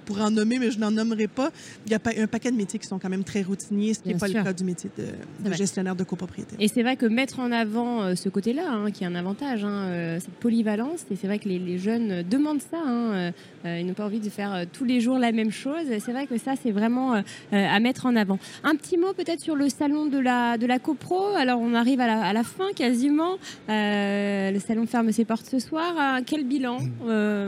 pourrais 0.06 0.22
en 0.22 0.30
nommer, 0.30 0.58
mais 0.58 0.70
je 0.70 0.78
n'en 0.78 0.90
nommerai 0.90 1.26
pas. 1.26 1.50
Il 1.86 1.92
y 1.92 1.94
a 1.94 2.00
un 2.22 2.26
paquet 2.26 2.50
de 2.50 2.56
métiers 2.56 2.78
qui 2.78 2.86
sont 2.86 2.98
quand 2.98 3.08
même 3.08 3.24
très 3.24 3.42
routiniers, 3.42 3.92
ce 3.92 4.00
qui 4.00 4.08
n'est 4.08 4.14
pas 4.14 4.28
le 4.28 4.34
cas 4.34 4.52
du 4.52 4.64
métier 4.64 4.90
de, 4.96 5.52
gestionnaire 5.52 5.96
de 5.96 6.04
copropriété. 6.04 6.56
Et 6.58 6.68
c'est 6.68 6.82
vrai 6.82 6.96
que 6.96 7.06
mettre 7.06 7.40
en 7.40 7.52
avant 7.52 8.02
euh, 8.02 8.14
ce 8.14 8.28
côté-là, 8.28 8.70
hein, 8.70 8.90
qui 8.90 9.04
est 9.04 9.06
un 9.06 9.14
avantage, 9.14 9.64
hein, 9.64 9.88
euh, 9.88 10.20
cette 10.20 10.34
polyvalence, 10.34 11.04
et 11.10 11.16
c'est 11.16 11.26
vrai 11.26 11.38
que 11.38 11.48
les, 11.48 11.78
jeunes 11.78 12.22
demandent 12.22 12.62
ça. 12.62 12.78
Hein, 12.86 13.32
euh, 13.64 13.80
ils 13.80 13.86
n'ont 13.86 13.94
pas 13.94 14.06
envie 14.06 14.20
de 14.20 14.30
faire 14.30 14.64
tous 14.72 14.84
les 14.84 15.00
jours 15.00 15.18
la 15.18 15.32
même 15.32 15.50
chose. 15.50 15.86
C'est 15.88 16.12
vrai 16.12 16.26
que 16.26 16.38
ça, 16.38 16.54
c'est 16.60 16.70
vraiment 16.70 17.22
à 17.52 17.80
mettre 17.80 18.06
en 18.06 18.14
avant. 18.14 18.38
Un 18.62 18.76
petit 18.76 18.96
mot 18.96 19.12
peut-être 19.12 19.40
sur 19.40 19.56
le 19.56 19.68
salon 19.68 20.06
de 20.06 20.18
la, 20.18 20.56
de 20.56 20.66
la 20.66 20.78
CoPro. 20.78 21.34
Alors, 21.36 21.60
on 21.60 21.74
arrive 21.74 22.00
à 22.00 22.06
la, 22.06 22.22
à 22.22 22.32
la 22.32 22.44
fin 22.44 22.72
quasiment. 22.74 23.36
le 23.68 24.58
salon 24.60 24.86
ferme 24.86 25.10
ses 25.10 25.24
portes 25.24 25.46
ce 25.46 25.58
soir. 25.58 26.20
quel 26.24 26.44
bilan 26.44 26.78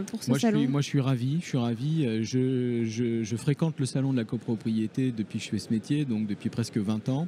pour 0.07 0.23
ce 0.23 0.35
salon? 0.35 0.67
Moi, 0.69 0.81
je 0.81 0.87
suis 0.89 1.01
ravi. 1.01 1.39
Je 1.41 1.47
suis 1.47 1.59
ravi. 1.59 2.25
Je, 2.25 2.48
je, 2.49 3.23
je, 3.23 3.37
fréquente 3.37 3.79
le 3.79 3.87
salon 3.87 4.13
de 4.13 4.17
la 4.17 4.25
copropriété 4.25 5.13
depuis 5.13 5.39
que 5.39 5.45
je 5.45 5.51
fais 5.51 5.59
ce 5.59 5.73
métier, 5.73 6.05
donc 6.05 6.27
depuis 6.27 6.51
presque 6.51 6.79
20 6.79 7.09
ans. 7.09 7.27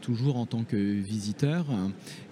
toujours 0.00 0.36
en 0.36 0.46
tant 0.46 0.64
que 0.64 0.76
visiteur 0.76 1.66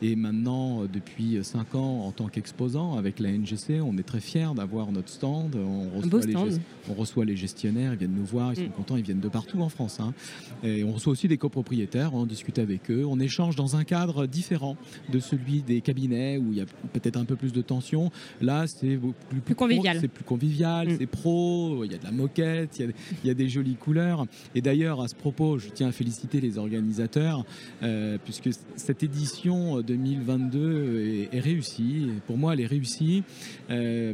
et 0.03 0.17
maintenant 0.17 0.85
depuis 0.85 1.39
5 1.43 1.75
ans 1.75 2.07
en 2.07 2.13
tant 2.13 2.29
qu'exposant 2.29 2.97
avec 2.97 3.19
la 3.19 3.31
NGC. 3.31 3.81
On 3.81 3.97
est 3.99 4.03
très 4.03 4.21
fiers 4.21 4.55
d'avoir 4.55 4.93
notre 4.93 5.09
stand. 5.09 5.57
On 5.57 6.01
reçoit, 6.01 6.21
les, 6.27 6.59
on 6.89 6.95
reçoit 6.95 7.25
les 7.25 7.37
gestionnaires, 7.37 7.93
ils 7.93 7.99
viennent 7.99 8.15
nous 8.15 8.25
voir, 8.25 8.53
ils 8.53 8.57
sont 8.57 8.63
mm. 8.63 8.73
contents, 8.73 8.97
ils 8.97 9.03
viennent 9.03 9.21
de 9.21 9.29
partout 9.29 9.61
en 9.61 9.69
France. 9.69 10.01
Hein. 10.01 10.15
Et 10.63 10.85
on 10.85 10.93
reçoit 10.93 11.13
aussi 11.13 11.29
des 11.29 11.39
copropriétaires, 11.39 12.15
on 12.15 12.27
discute 12.27 12.59
avec 12.59 12.91
eux, 12.91 13.05
on 13.07 13.21
échange 13.21 13.57
dans 13.57 13.77
un 13.77 13.85
cadre 13.85 14.27
différent 14.27 14.77
de 15.11 15.19
celui 15.19 15.63
des 15.63 15.81
cabinets 15.81 16.39
où 16.39 16.53
il 16.53 16.59
y 16.59 16.61
a 16.61 16.67
peut-être 16.93 17.17
un 17.17 17.25
peu 17.25 17.37
plus 17.37 17.53
de 17.53 17.63
tension. 17.63 18.11
Là, 18.41 18.67
c'est 18.67 18.99
plus, 19.29 19.41
plus, 19.41 19.55
convivial. 19.55 19.99
C'est 20.01 20.09
plus 20.09 20.25
convivial, 20.25 20.89
mm. 20.89 20.97
c'est 20.99 21.07
pro, 21.07 21.85
il 21.93 21.97
y 21.97 21.99
a 21.99 22.01
de 22.01 22.05
la 22.05 22.13
moquette, 22.13 22.79
il 22.79 22.93
y 23.25 23.31
a, 23.31 23.35
des 23.35 23.49
jolies 23.49 23.75
couleurs. 23.75 24.27
Et 24.55 24.63
d'ailleurs, 24.63 25.03
à 25.03 25.09
ce 25.09 25.15
propos, 25.15 25.59
je 25.59 25.69
tiens 25.69 25.89
à 25.89 25.93
féliciter 25.93 26.41
les 26.41 26.59
organisateurs 26.59 27.45
euh, 27.83 28.19
puisque 28.23 28.51
cette 28.77 29.03
édition 29.03 29.81
2022 29.81 31.29
est, 31.33 31.41
réussie. 31.41 32.09
Pour 32.27 32.39
moi, 32.39 32.55
elle 32.55 32.61
est 32.61 32.67
réussie. 32.67 33.23
Euh, 33.71 34.13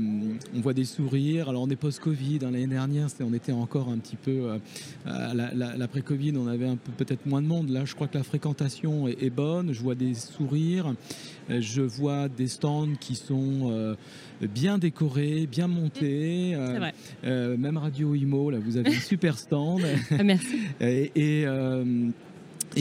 on 0.57 0.61
voit 0.61 0.75
des 0.75 0.85
sourires. 0.85 1.49
Alors, 1.49 1.63
on 1.63 1.71
est 1.71 1.77
post-Covid. 1.77 2.41
Hein, 2.43 2.51
l'année 2.51 2.67
dernière, 2.67 3.09
on 3.21 3.33
était 3.33 3.53
encore 3.53 3.89
un 3.89 3.99
petit 3.99 4.17
peu 4.17 4.51
euh, 4.51 4.59
à 5.07 5.35
l'après-Covid. 5.35 6.33
On 6.37 6.47
avait 6.47 6.67
peu 6.77 7.05
peut-être 7.05 7.27
moins 7.27 7.43
de 7.43 7.47
monde. 7.47 7.71
Là, 7.71 7.85
je 7.85 7.95
crois 7.95 8.09
que 8.09 8.19
la 8.19 8.25
fréquentation 8.25 9.09
est, 9.09 9.31
bonne. 9.31 9.73
Je 9.73 9.83
vois 9.83 9.95
des 9.95 10.15
sourires. 10.15 10.95
Je 11.49 11.83
vois 11.83 12.29
des 12.29 12.49
stands 12.49 12.95
qui 13.01 13.15
sont 13.15 13.97
bien 14.41 14.79
décorés, 14.79 15.47
bien 15.51 15.67
montés. 15.67 16.57
même 17.23 17.77
Radio 17.77 18.15
Imo, 18.15 18.51
là, 18.51 18.59
vous 18.59 18.77
avez 18.77 18.95
un 18.95 19.01
super 19.01 19.39
stand. 19.39 19.83
Merci. 20.25 20.59
et 20.81 21.13
et 21.15 21.47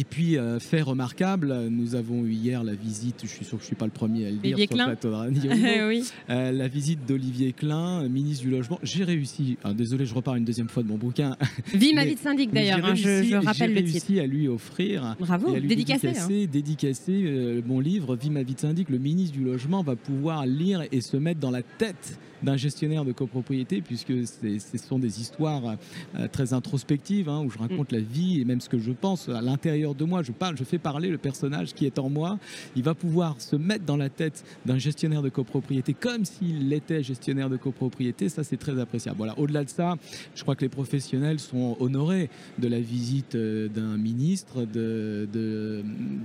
puis, 0.04 0.38
euh, 0.38 0.60
fait 0.60 0.82
remarquable, 0.82 1.68
nous 1.70 1.96
avons 1.96 2.24
eu 2.24 2.32
hier 2.32 2.64
la 2.64 2.74
visite, 2.74 3.22
je 3.24 3.28
suis 3.28 3.46
sûr 3.46 3.58
que 3.58 3.64
je 3.64 3.66
ne 3.66 3.68
suis 3.68 3.76
pas 3.76 3.86
le 3.86 3.92
premier 3.92 4.28
à 4.28 4.32
le 4.32 4.38
dire, 4.38 4.58
sur 4.58 4.78
le 4.78 4.84
plateau 4.84 5.10
de 5.10 5.88
oui. 5.88 6.04
Euh, 6.30 6.52
la 6.52 6.68
visite 6.68 7.06
d'Olivier 7.08 7.54
Klein, 7.54 8.08
ministre 8.08 8.44
du 8.44 8.52
Logement. 8.52 8.80
J'ai 8.84 9.04
réussi, 9.04 9.58
ah, 9.64 9.74
désolé, 9.74 10.06
je 10.06 10.14
repars 10.14 10.36
une 10.36 10.46
deuxième 10.46 10.70
fois 10.70 10.84
de 10.84 10.88
mon 10.88 10.98
bouquin. 10.98 11.36
Vie 11.74 11.94
ma 11.94 12.06
vie 12.06 12.16
de 12.16 12.20
syndic 12.20 12.52
d'ailleurs, 12.52 12.84
hein, 12.84 12.96
je, 12.96 13.24
je, 13.24 13.36
rappelle 13.36 13.74
le 13.74 13.84
titre. 13.84 14.06
J'ai 14.08 14.14
réussi 14.14 14.20
à 14.20 14.28
lui 14.28 14.48
offrir, 14.48 15.16
Bravo, 15.20 15.54
à 15.54 15.60
lui 15.60 15.68
dédicacé, 15.68 16.48
dédicacer, 16.48 17.14
hein. 17.14 17.30
euh, 17.30 17.62
mon 17.66 17.80
livre 17.80 18.16
Vie 18.16 18.30
ma 18.30 18.44
vie 18.44 18.56
de 18.56 18.60
syndic. 18.60 18.90
Le 18.90 19.00
ministre 19.00 19.38
du 19.38 19.44
Logement 19.44 19.84
va 19.84 19.96
pouvoir 19.96 20.46
lire 20.46 20.84
et 20.92 21.02
se 21.02 21.18
mettre 21.18 21.40
dans 21.40 21.52
la 21.52 21.64
tête 21.64 22.20
d'un 22.44 22.58
gestionnaire 22.58 23.06
de 23.06 23.12
copropriété, 23.12 23.82
puisque 23.82 24.14
ce 24.28 24.78
sont 24.78 25.00
des 25.00 25.22
histoires 25.22 25.78
euh, 26.16 26.28
très 26.28 26.54
introspectives, 26.54 27.30
hein, 27.30 27.42
où 27.44 27.50
je 27.50 27.58
raconte 27.58 27.92
la 27.92 28.00
vie 28.00 28.42
et 28.42 28.46
même 28.46 28.62
ce 28.62 28.70
que 28.70 28.80
je 28.80 28.92
pense 28.92 29.30
à 29.30 29.42
l'intérieur 29.42 29.96
de 29.96 30.06
moi. 30.06 30.24
Je 30.24 30.32
parle, 30.32 30.58
je 30.58 30.64
fais 30.64 30.78
parler 30.78 31.10
le 31.10 31.18
personnage 31.18 31.74
qui 31.74 31.86
est 31.86 32.00
en 32.00 32.10
moi. 32.10 32.40
Il 32.76 32.84
va 32.84 32.94
pouvoir 32.94 33.40
se 33.42 33.56
mettre 33.56 33.86
dans 33.86 33.98
la 33.98 34.10
tête 34.10 34.44
d'un 34.66 34.78
gestionnaire 34.78 35.22
de 35.22 35.30
copropriété 35.30 35.94
comme 35.94 36.26
s'il 36.26 36.72
était 36.74 37.04
gestionnaire 37.04 37.50
de 37.50 37.58
copropriété. 37.58 38.30
Ça, 38.30 38.44
c'est 38.44 38.58
très 38.58 38.80
appréciable. 38.80 39.18
Voilà. 39.18 39.38
Au-delà 39.40 39.64
de 39.64 39.70
ça, 39.70 39.96
je 40.36 40.42
crois 40.44 40.56
que 40.56 40.62
les 40.62 40.70
professionnels 40.70 41.40
sont 41.40 41.78
honorés 41.80 42.30
de 42.60 42.68
la 42.68 42.80
visite 42.80 43.36
euh, 43.36 43.68
d'un 43.68 43.98
ministre 43.98 44.66
de, 44.66 45.28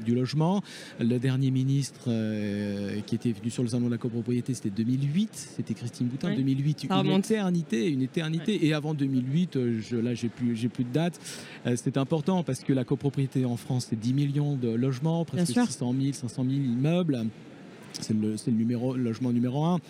du 0.05 0.15
logement. 0.15 0.63
Le 1.01 1.19
dernier 1.19 1.51
ministre 1.51 2.05
euh, 2.09 3.01
qui 3.07 3.15
était 3.15 3.33
venu 3.33 3.51
sur 3.51 3.63
le 3.63 3.69
salon 3.69 3.87
de 3.87 3.93
la 3.93 3.99
copropriété, 3.99 4.55
c'était 4.55 4.71
2008. 4.71 5.31
C'était 5.57 5.75
Christine 5.75 6.02
Boutin, 6.07 6.35
2008, 6.35 6.85
une 6.85 7.13
éternité, 7.19 7.89
une 7.89 8.03
éternité. 8.03 8.67
Et 8.67 8.75
avant 8.75 8.95
2008, 8.95 9.57
euh, 9.57 9.81
je, 9.81 9.97
là, 9.97 10.15
j'ai 10.15 10.29
plus, 10.29 10.57
j'ai 10.57 10.69
plus 10.69 10.85
de 10.85 10.93
date. 10.93 11.21
Euh, 11.67 11.75
c'est 11.77 11.97
important 11.97 12.43
parce 12.43 12.61
que 12.61 12.73
la 12.73 12.85
copropriété 12.85 13.45
en 13.45 13.57
France, 13.57 13.87
c'est 13.91 13.99
10 13.99 14.15
millions 14.15 14.57
de 14.57 14.69
logements, 14.69 15.25
presque 15.25 15.53
600 15.53 15.95
000, 16.01 16.13
500 16.13 16.45
000 16.45 16.55
immeubles. 16.55 17.27
C'est 18.01 18.15
le, 18.15 18.37
logement 18.97 19.33
numéro 19.33 19.65
un. 19.65 19.81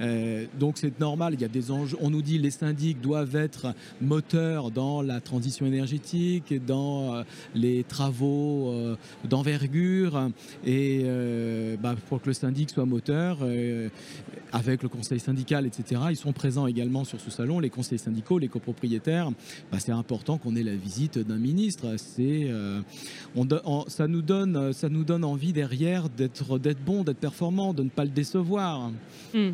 Euh, 0.00 0.46
donc 0.58 0.78
c'est 0.78 0.98
normal, 1.00 1.34
il 1.34 1.40
y 1.40 1.44
a 1.44 1.48
des. 1.48 1.70
On 1.70 2.10
nous 2.10 2.22
dit 2.22 2.38
que 2.38 2.42
les 2.42 2.50
syndics 2.50 3.00
doivent 3.00 3.36
être 3.36 3.74
moteurs 4.00 4.70
dans 4.70 5.02
la 5.02 5.20
transition 5.20 5.66
énergétique, 5.66 6.54
dans 6.64 7.14
euh, 7.14 7.22
les 7.54 7.84
travaux 7.84 8.70
euh, 8.70 8.96
d'envergure. 9.24 10.30
Et 10.66 11.04
bah, 11.80 11.94
pour 12.08 12.20
que 12.20 12.28
le 12.28 12.34
syndic 12.34 12.70
soit 12.70 12.84
moteur, 12.84 13.38
avec 14.52 14.82
le 14.82 14.88
conseil 14.88 15.20
syndical, 15.20 15.66
etc., 15.66 16.00
ils 16.10 16.16
sont 16.16 16.32
présents 16.32 16.66
également 16.66 17.04
sur 17.04 17.20
ce 17.20 17.30
salon, 17.30 17.60
les 17.60 17.70
conseils 17.70 17.98
syndicaux, 17.98 18.38
les 18.38 18.48
copropriétaires. 18.48 19.30
Bah, 19.70 19.78
c'est 19.78 19.92
important 19.92 20.38
qu'on 20.38 20.56
ait 20.56 20.62
la 20.62 20.74
visite 20.74 21.18
d'un 21.18 21.38
ministre. 21.38 21.94
C'est, 21.96 22.50
ça, 23.88 24.08
nous 24.08 24.22
donne, 24.22 24.72
ça 24.72 24.88
nous 24.88 25.04
donne 25.04 25.24
envie 25.24 25.52
derrière 25.52 26.08
d'être, 26.08 26.58
d'être 26.58 26.82
bon, 26.84 27.04
d'être 27.04 27.18
performant 27.18 27.51
de 27.74 27.82
ne 27.82 27.88
pas 27.88 28.04
le 28.04 28.10
décevoir. 28.10 28.90
Hmm. 29.34 29.50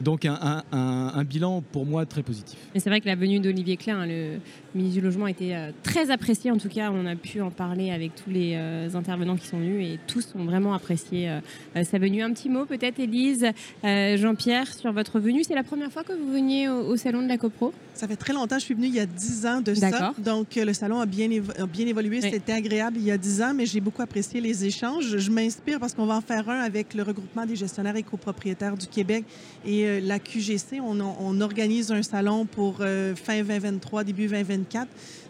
Donc 0.00 0.24
un, 0.24 1.24
bilan 1.24 1.62
pour 1.72 1.86
moi 1.86 2.04
très 2.04 2.22
positif. 2.22 2.58
Mais 2.74 2.80
c'est 2.80 2.90
vrai 2.90 3.00
que 3.00 3.06
la 3.06 3.14
venue 3.14 3.38
d'Olivier 3.38 3.76
Klein, 3.76 4.06
le 4.06 4.38
ministre 4.78 5.00
du 5.00 5.04
Logement, 5.04 5.26
était 5.26 5.54
euh, 5.54 5.70
très 5.82 6.10
appréciée. 6.10 6.50
En 6.50 6.56
tout 6.56 6.68
cas, 6.68 6.90
on 6.90 7.04
a 7.06 7.16
pu 7.16 7.40
en 7.40 7.50
parler 7.50 7.90
avec 7.90 8.14
tous 8.14 8.30
les 8.30 8.54
euh, 8.56 8.88
intervenants 8.94 9.36
qui 9.36 9.46
sont 9.46 9.58
venus 9.58 9.86
et 9.86 9.98
tous 10.06 10.34
ont 10.34 10.44
vraiment 10.44 10.72
apprécié 10.72 11.28
euh, 11.28 11.84
sa 11.84 11.98
venue. 11.98 12.22
Un 12.22 12.32
petit 12.32 12.48
mot 12.48 12.64
peut-être, 12.64 12.98
Élise, 12.98 13.46
Jean-Pierre, 13.82 14.72
sur 14.72 14.92
votre 14.92 15.18
venue. 15.18 15.44
C'est 15.44 15.54
la 15.54 15.62
première 15.62 15.92
fois 15.92 16.04
que 16.04 16.12
vous 16.12 16.32
veniez 16.32 16.68
au, 16.68 16.96
salon 16.96 17.22
de 17.22 17.28
la 17.28 17.36
CoPro? 17.36 17.72
Ça 17.94 18.06
fait 18.06 18.16
très 18.16 18.32
longtemps. 18.32 18.58
Je 18.58 18.64
suis 18.64 18.74
venue 18.74 18.86
il 18.86 18.94
y 18.94 19.00
a 19.00 19.06
10 19.06 19.46
ans 19.46 19.60
de 19.60 19.74
ça. 19.74 20.14
Donc 20.18 20.54
le 20.54 20.72
salon 20.72 21.00
a 21.00 21.06
bien, 21.06 21.28
bien 21.28 21.86
évolué. 21.86 22.20
C'était 22.20 22.52
agréable 22.52 22.96
il 22.98 23.04
y 23.04 23.10
a 23.10 23.18
10 23.18 23.42
ans, 23.42 23.52
mais 23.54 23.66
j'ai 23.66 23.80
beaucoup 23.80 24.02
apprécié 24.02 24.40
les 24.40 24.64
échanges. 24.64 25.18
Je 25.18 25.30
m'inspire 25.30 25.80
parce 25.80 25.94
qu'on 25.94 26.06
va 26.06 26.16
en 26.16 26.20
faire 26.20 26.48
un 26.48 26.60
avec 26.60 26.94
le 26.94 27.02
regroupement 27.02 27.44
des 27.44 27.56
gestionnaires 27.56 27.96
et 27.96 28.02
copropriétaires 28.02 28.76
du 28.76 28.86
Québec 28.86 29.24
et 29.66 30.00
la 30.00 30.18
QGC, 30.18 30.80
on, 30.80 31.40
organise 31.40 31.90
un 31.90 32.02
salon 32.02 32.46
pour 32.46 32.78
fin 32.78 33.42
2023, 33.42 34.04
début 34.04 34.26
2024. 34.28 34.67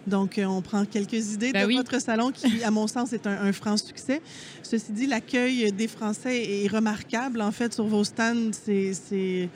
Donc, 0.07 0.39
euh, 0.39 0.45
on 0.45 0.63
prend 0.63 0.85
quelques 0.85 1.35
idées 1.35 1.53
ben 1.53 1.69
de 1.69 1.75
votre 1.75 2.01
salon 2.01 2.31
qui, 2.31 2.63
à 2.65 2.71
mon 2.71 2.87
sens, 2.87 3.13
est 3.13 3.27
un, 3.27 3.53
franc 3.53 3.77
succès. 3.77 4.23
Ceci 4.63 4.93
dit, 4.93 5.07
l'accueil 5.07 5.71
des 5.73 5.89
Français 5.89 6.65
est 6.65 6.69
remarquable. 6.69 7.41
En 7.43 7.53
fait, 7.53 7.75
sur 7.75 7.85
vos 7.87 8.05
stands, 8.05 8.53
c'est 8.53 9.49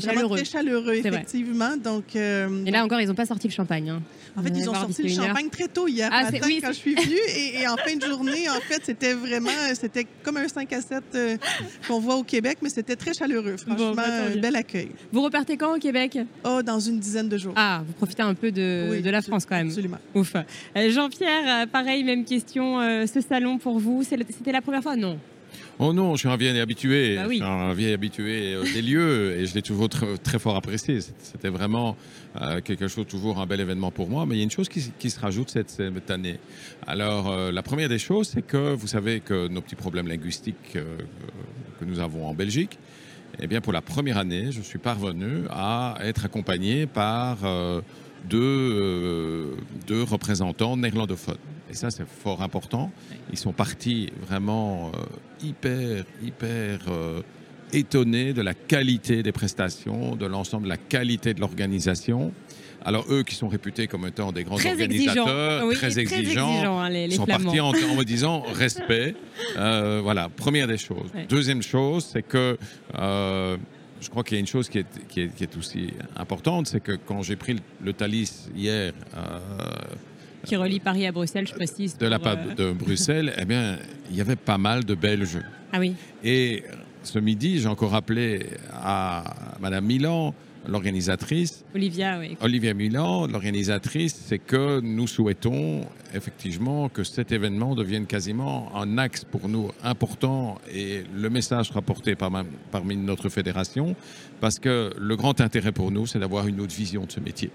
chaleureux. 0.00 0.36
très 0.36 0.44
chaleureux, 0.44 0.94
effectivement. 0.94 1.76
Donc, 1.76 2.14
Et 2.16 2.70
là 2.70 2.84
encore, 2.84 3.00
ils 3.00 3.08
n'ont 3.08 3.14
pas 3.14 3.26
sorti 3.26 3.48
le 3.48 3.52
champagne. 3.52 3.90
Hein. 3.90 4.02
En 4.36 4.42
fait, 4.42 4.52
ils 4.54 4.68
ont 4.68 4.74
sorti 4.74 5.02
le 5.02 5.08
champagne 5.08 5.48
très 5.48 5.68
tôt 5.68 5.88
hier 5.88 6.10
ah, 6.12 6.24
matin 6.24 6.38
quand 6.60 6.68
je 6.68 6.72
suis 6.72 6.94
venue. 6.94 7.16
Et, 7.36 7.66
en 7.66 7.76
fin 7.76 7.96
de 7.96 8.04
journée, 8.04 8.48
en 8.50 8.60
fait, 8.60 8.82
c'était 8.84 9.14
vraiment, 9.14 9.48
c'était 9.74 10.06
comme 10.22 10.36
un 10.36 10.46
5 10.46 10.72
à 10.72 10.80
7 10.80 11.02
euh, 11.14 11.36
qu'on 11.88 12.00
voit 12.00 12.16
au 12.16 12.22
Québec, 12.22 12.58
mais 12.60 12.68
c'était 12.68 12.96
très 12.96 13.14
chaleureux. 13.14 13.56
Franchement, 13.56 13.94
bah, 13.94 14.04
un 14.32 14.36
bel 14.36 14.54
accueil. 14.56 14.90
Vous 15.10 15.22
repartez 15.22 15.56
quand 15.56 15.74
au 15.74 15.78
Québec? 15.78 16.18
Oh, 16.44 16.60
dans 16.62 16.80
une 16.80 16.98
dizaine 16.98 17.28
de 17.28 17.38
jours. 17.38 17.54
Ah, 17.56 17.82
vous 17.86 17.94
profitez 17.94 18.22
un 18.22 18.34
peu 18.34 18.52
de, 18.52 19.00
de 19.00 19.10
la 19.10 19.22
France 19.22 19.46
quand 19.46 19.56
même. 19.56 19.68
Absolument. 19.68 19.98
Ouf. 20.14 20.34
Euh, 20.34 20.90
Jean-Pierre, 20.90 21.62
euh, 21.62 21.66
pareil, 21.66 22.04
même 22.04 22.24
question. 22.24 22.80
ce 23.06 23.20
salon 23.26 23.58
pour 23.58 23.78
vous, 23.78 24.02
c'était 24.02 24.52
la 24.52 24.60
première 24.60 24.82
fois? 24.82 24.96
Non. 24.96 25.18
Oh 25.78 25.92
non, 25.92 26.14
je 26.14 26.20
suis 26.20 26.28
un 26.28 26.36
vieil 26.36 26.58
habitué. 26.58 27.16
Bah 27.16 27.24
je 27.28 27.34
suis 27.34 27.42
un 27.42 27.74
vieil 27.74 27.92
habitué 27.92 28.54
euh, 28.54 28.62
des 28.62 28.80
lieux 28.80 29.36
et 29.38 29.46
je 29.46 29.54
l'ai 29.54 29.60
toujours 29.60 29.90
très, 29.90 30.38
fort 30.38 30.56
apprécié. 30.56 31.00
C'était 31.00 31.50
vraiment 31.50 31.96
euh, 32.40 32.62
quelque 32.62 32.88
chose, 32.88 33.06
toujours 33.06 33.40
un 33.40 33.46
bel 33.46 33.60
événement 33.60 33.90
pour 33.90 34.08
moi. 34.08 34.24
Mais 34.24 34.36
il 34.36 34.38
y 34.38 34.40
a 34.40 34.44
une 34.44 34.50
chose 34.50 34.70
qui, 34.70 35.10
se 35.10 35.20
rajoute 35.20 35.50
cette, 35.50 36.10
année. 36.10 36.38
Alors, 36.86 37.30
euh, 37.30 37.52
la 37.52 37.62
première 37.62 37.90
des 37.90 37.98
choses, 37.98 38.28
c'est 38.28 38.40
que 38.42 38.72
vous 38.72 38.86
savez 38.86 39.20
que 39.20 39.48
nos 39.48 39.60
petits 39.60 39.74
problèmes 39.74 40.08
linguistiques 40.08 40.72
que 40.72 41.84
nous 41.84 42.00
avons 42.00 42.26
en 42.26 42.32
Belgique, 42.32 42.78
eh 43.38 43.46
bien, 43.46 43.60
pour 43.60 43.74
la 43.74 43.82
première 43.82 44.16
année, 44.16 44.52
je 44.52 44.62
suis 44.62 44.78
parvenu 44.78 45.42
à 45.50 45.98
être 46.00 46.24
accompagné 46.24 46.86
par 46.86 47.38
deux, 48.24 49.54
deux 49.86 50.02
représentants 50.02 50.78
néerlandophones. 50.78 51.36
Et 51.70 51.74
ça, 51.74 51.90
c'est 51.90 52.06
fort 52.06 52.42
important. 52.42 52.90
Ils 53.32 53.38
sont 53.38 53.52
partis 53.52 54.10
vraiment 54.26 54.92
euh, 54.94 54.98
hyper, 55.44 56.04
hyper 56.22 56.78
euh, 56.88 57.22
étonnés 57.72 58.32
de 58.32 58.42
la 58.42 58.54
qualité 58.54 59.22
des 59.22 59.32
prestations, 59.32 60.14
de 60.16 60.26
l'ensemble 60.26 60.64
de 60.64 60.68
la 60.68 60.76
qualité 60.76 61.34
de 61.34 61.40
l'organisation. 61.40 62.32
Alors 62.84 63.04
eux 63.10 63.24
qui 63.24 63.34
sont 63.34 63.48
réputés 63.48 63.88
comme 63.88 64.06
étant 64.06 64.30
des 64.30 64.44
grands 64.44 64.56
Très 64.58 64.70
organisateurs, 64.70 65.26
exigeants. 65.26 65.66
Oui, 65.68 65.74
très 65.74 65.88
très 65.90 65.98
exigeants, 66.00 66.50
exigeants, 66.52 66.78
hein, 66.78 66.88
les- 66.88 67.08
les 67.08 67.16
sont 67.16 67.24
Flamands. 67.24 67.44
partis 67.44 67.60
en, 67.60 67.70
en 67.70 67.94
me 67.96 68.04
disant 68.04 68.42
respect. 68.52 69.16
Euh, 69.56 70.00
voilà, 70.04 70.28
première 70.28 70.68
des 70.68 70.78
choses. 70.78 71.10
Ouais. 71.12 71.26
Deuxième 71.28 71.62
chose, 71.62 72.08
c'est 72.12 72.22
que 72.22 72.56
euh, 72.96 73.56
je 74.00 74.08
crois 74.08 74.22
qu'il 74.22 74.36
y 74.36 74.38
a 74.38 74.40
une 74.40 74.46
chose 74.46 74.68
qui 74.68 74.78
est, 74.78 74.86
qui 75.08 75.22
est- 75.22 75.34
qui 75.34 75.42
est 75.42 75.56
aussi 75.56 75.88
importante, 76.14 76.68
c'est 76.68 76.78
que 76.80 76.92
quand 76.92 77.22
j'ai 77.22 77.34
pris 77.34 77.54
le, 77.54 77.60
le 77.82 77.92
Thalys 77.92 78.50
hier 78.54 78.92
euh, 79.16 79.40
Qui 80.46 80.54
relie 80.54 80.78
Paris 80.78 81.04
à 81.04 81.10
Bruxelles, 81.10 81.48
je 81.48 81.54
précise. 81.54 81.98
de 81.98 82.06
la 82.06 82.20
part 82.20 82.36
euh, 82.38 82.54
de 82.54 82.72
Bruxelles, 82.72 83.34
eh 83.36 83.44
bien, 83.44 83.78
il 84.08 84.16
y 84.16 84.20
avait 84.20 84.36
pas 84.36 84.58
mal 84.58 84.84
de 84.84 84.94
Belges. 84.94 85.40
Ah 85.72 85.80
oui. 85.80 85.94
Et 86.22 86.62
ce 87.02 87.18
midi, 87.18 87.58
j'ai 87.58 87.66
encore 87.66 87.96
appelé 87.96 88.46
à 88.72 89.24
Madame 89.58 89.84
Milan, 89.84 90.34
l'organisatrice, 90.68 91.64
Olivia, 91.74 92.20
oui. 92.20 92.36
Olivier 92.40 92.74
Milan, 92.74 93.26
l'organisatrice, 93.26 94.14
c'est 94.14 94.38
que 94.38 94.78
nous 94.80 95.08
souhaitons 95.08 95.80
effectivement 96.16 96.88
que 96.88 97.04
cet 97.04 97.30
événement 97.32 97.74
devienne 97.74 98.06
quasiment 98.06 98.74
un 98.74 98.98
axe 98.98 99.24
pour 99.24 99.48
nous 99.48 99.70
important 99.84 100.58
et 100.72 101.04
le 101.14 101.30
message 101.30 101.68
sera 101.68 101.82
porté 101.82 102.14
par 102.16 102.30
ma- 102.30 102.44
parmi 102.70 102.96
notre 102.96 103.28
fédération 103.28 103.94
parce 104.40 104.58
que 104.58 104.92
le 104.98 105.16
grand 105.16 105.40
intérêt 105.40 105.72
pour 105.72 105.90
nous, 105.90 106.06
c'est 106.06 106.18
d'avoir 106.18 106.46
une 106.48 106.60
autre 106.60 106.74
vision 106.74 107.04
de 107.04 107.12
ce 107.12 107.20
métier 107.20 107.50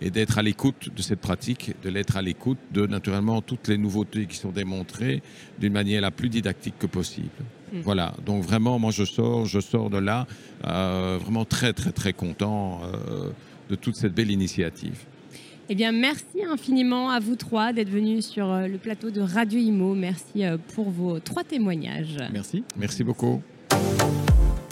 et 0.00 0.10
d'être 0.10 0.38
à 0.38 0.42
l'écoute 0.42 0.90
de 0.94 1.02
cette 1.02 1.20
pratique, 1.20 1.74
de 1.82 1.88
l'être 1.90 2.16
à 2.16 2.22
l'écoute 2.22 2.58
de 2.72 2.86
naturellement 2.86 3.42
toutes 3.42 3.68
les 3.68 3.78
nouveautés 3.78 4.26
qui 4.26 4.36
sont 4.36 4.50
démontrées 4.50 5.22
d'une 5.58 5.72
manière 5.72 6.00
la 6.00 6.10
plus 6.12 6.28
didactique 6.28 6.78
que 6.78 6.86
possible. 6.86 7.28
Mm. 7.72 7.80
Voilà, 7.82 8.14
donc 8.24 8.42
vraiment, 8.44 8.78
moi 8.78 8.92
je 8.92 9.04
sors, 9.04 9.44
je 9.46 9.60
sors 9.60 9.90
de 9.90 9.98
là 9.98 10.26
euh, 10.64 11.18
vraiment 11.20 11.44
très 11.44 11.72
très 11.72 11.90
très 11.92 12.12
content 12.12 12.80
euh, 12.84 13.30
de 13.68 13.74
toute 13.74 13.96
cette 13.96 14.14
belle 14.14 14.30
initiative. 14.30 14.98
Eh 15.70 15.74
bien, 15.74 15.92
merci 15.92 16.42
infiniment 16.50 17.10
à 17.10 17.20
vous 17.20 17.36
trois 17.36 17.74
d'être 17.74 17.90
venus 17.90 18.26
sur 18.26 18.50
euh, 18.50 18.66
le 18.68 18.78
plateau 18.78 19.10
de 19.10 19.20
Radio 19.20 19.60
Imo. 19.60 19.94
Merci 19.94 20.44
euh, 20.44 20.56
pour 20.74 20.90
vos 20.90 21.20
trois 21.20 21.44
témoignages. 21.44 22.16
Merci. 22.32 22.64
Merci 22.78 23.04
beaucoup. 23.04 23.42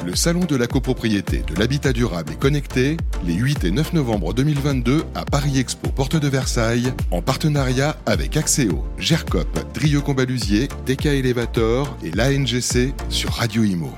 Le 0.06 0.14
Salon 0.14 0.44
de 0.44 0.56
la 0.56 0.66
copropriété, 0.66 1.42
de 1.42 1.58
l'habitat 1.58 1.92
durable 1.92 2.32
et 2.32 2.36
connecté, 2.36 2.96
les 3.26 3.34
8 3.34 3.64
et 3.64 3.70
9 3.72 3.92
novembre 3.92 4.32
2022 4.32 5.02
à 5.14 5.24
Paris 5.24 5.58
Expo, 5.58 5.90
porte 5.90 6.16
de 6.16 6.28
Versailles, 6.28 6.92
en 7.10 7.20
partenariat 7.20 7.96
avec 8.06 8.36
Axéo, 8.36 8.84
GERCOP, 8.98 9.48
Drieux 9.74 10.00
Combalusier, 10.00 10.68
DK 10.86 11.06
Elevator 11.06 11.94
et 12.04 12.10
l'ANGC 12.12 12.94
sur 13.10 13.32
Radio 13.32 13.64
Imo. 13.64 13.90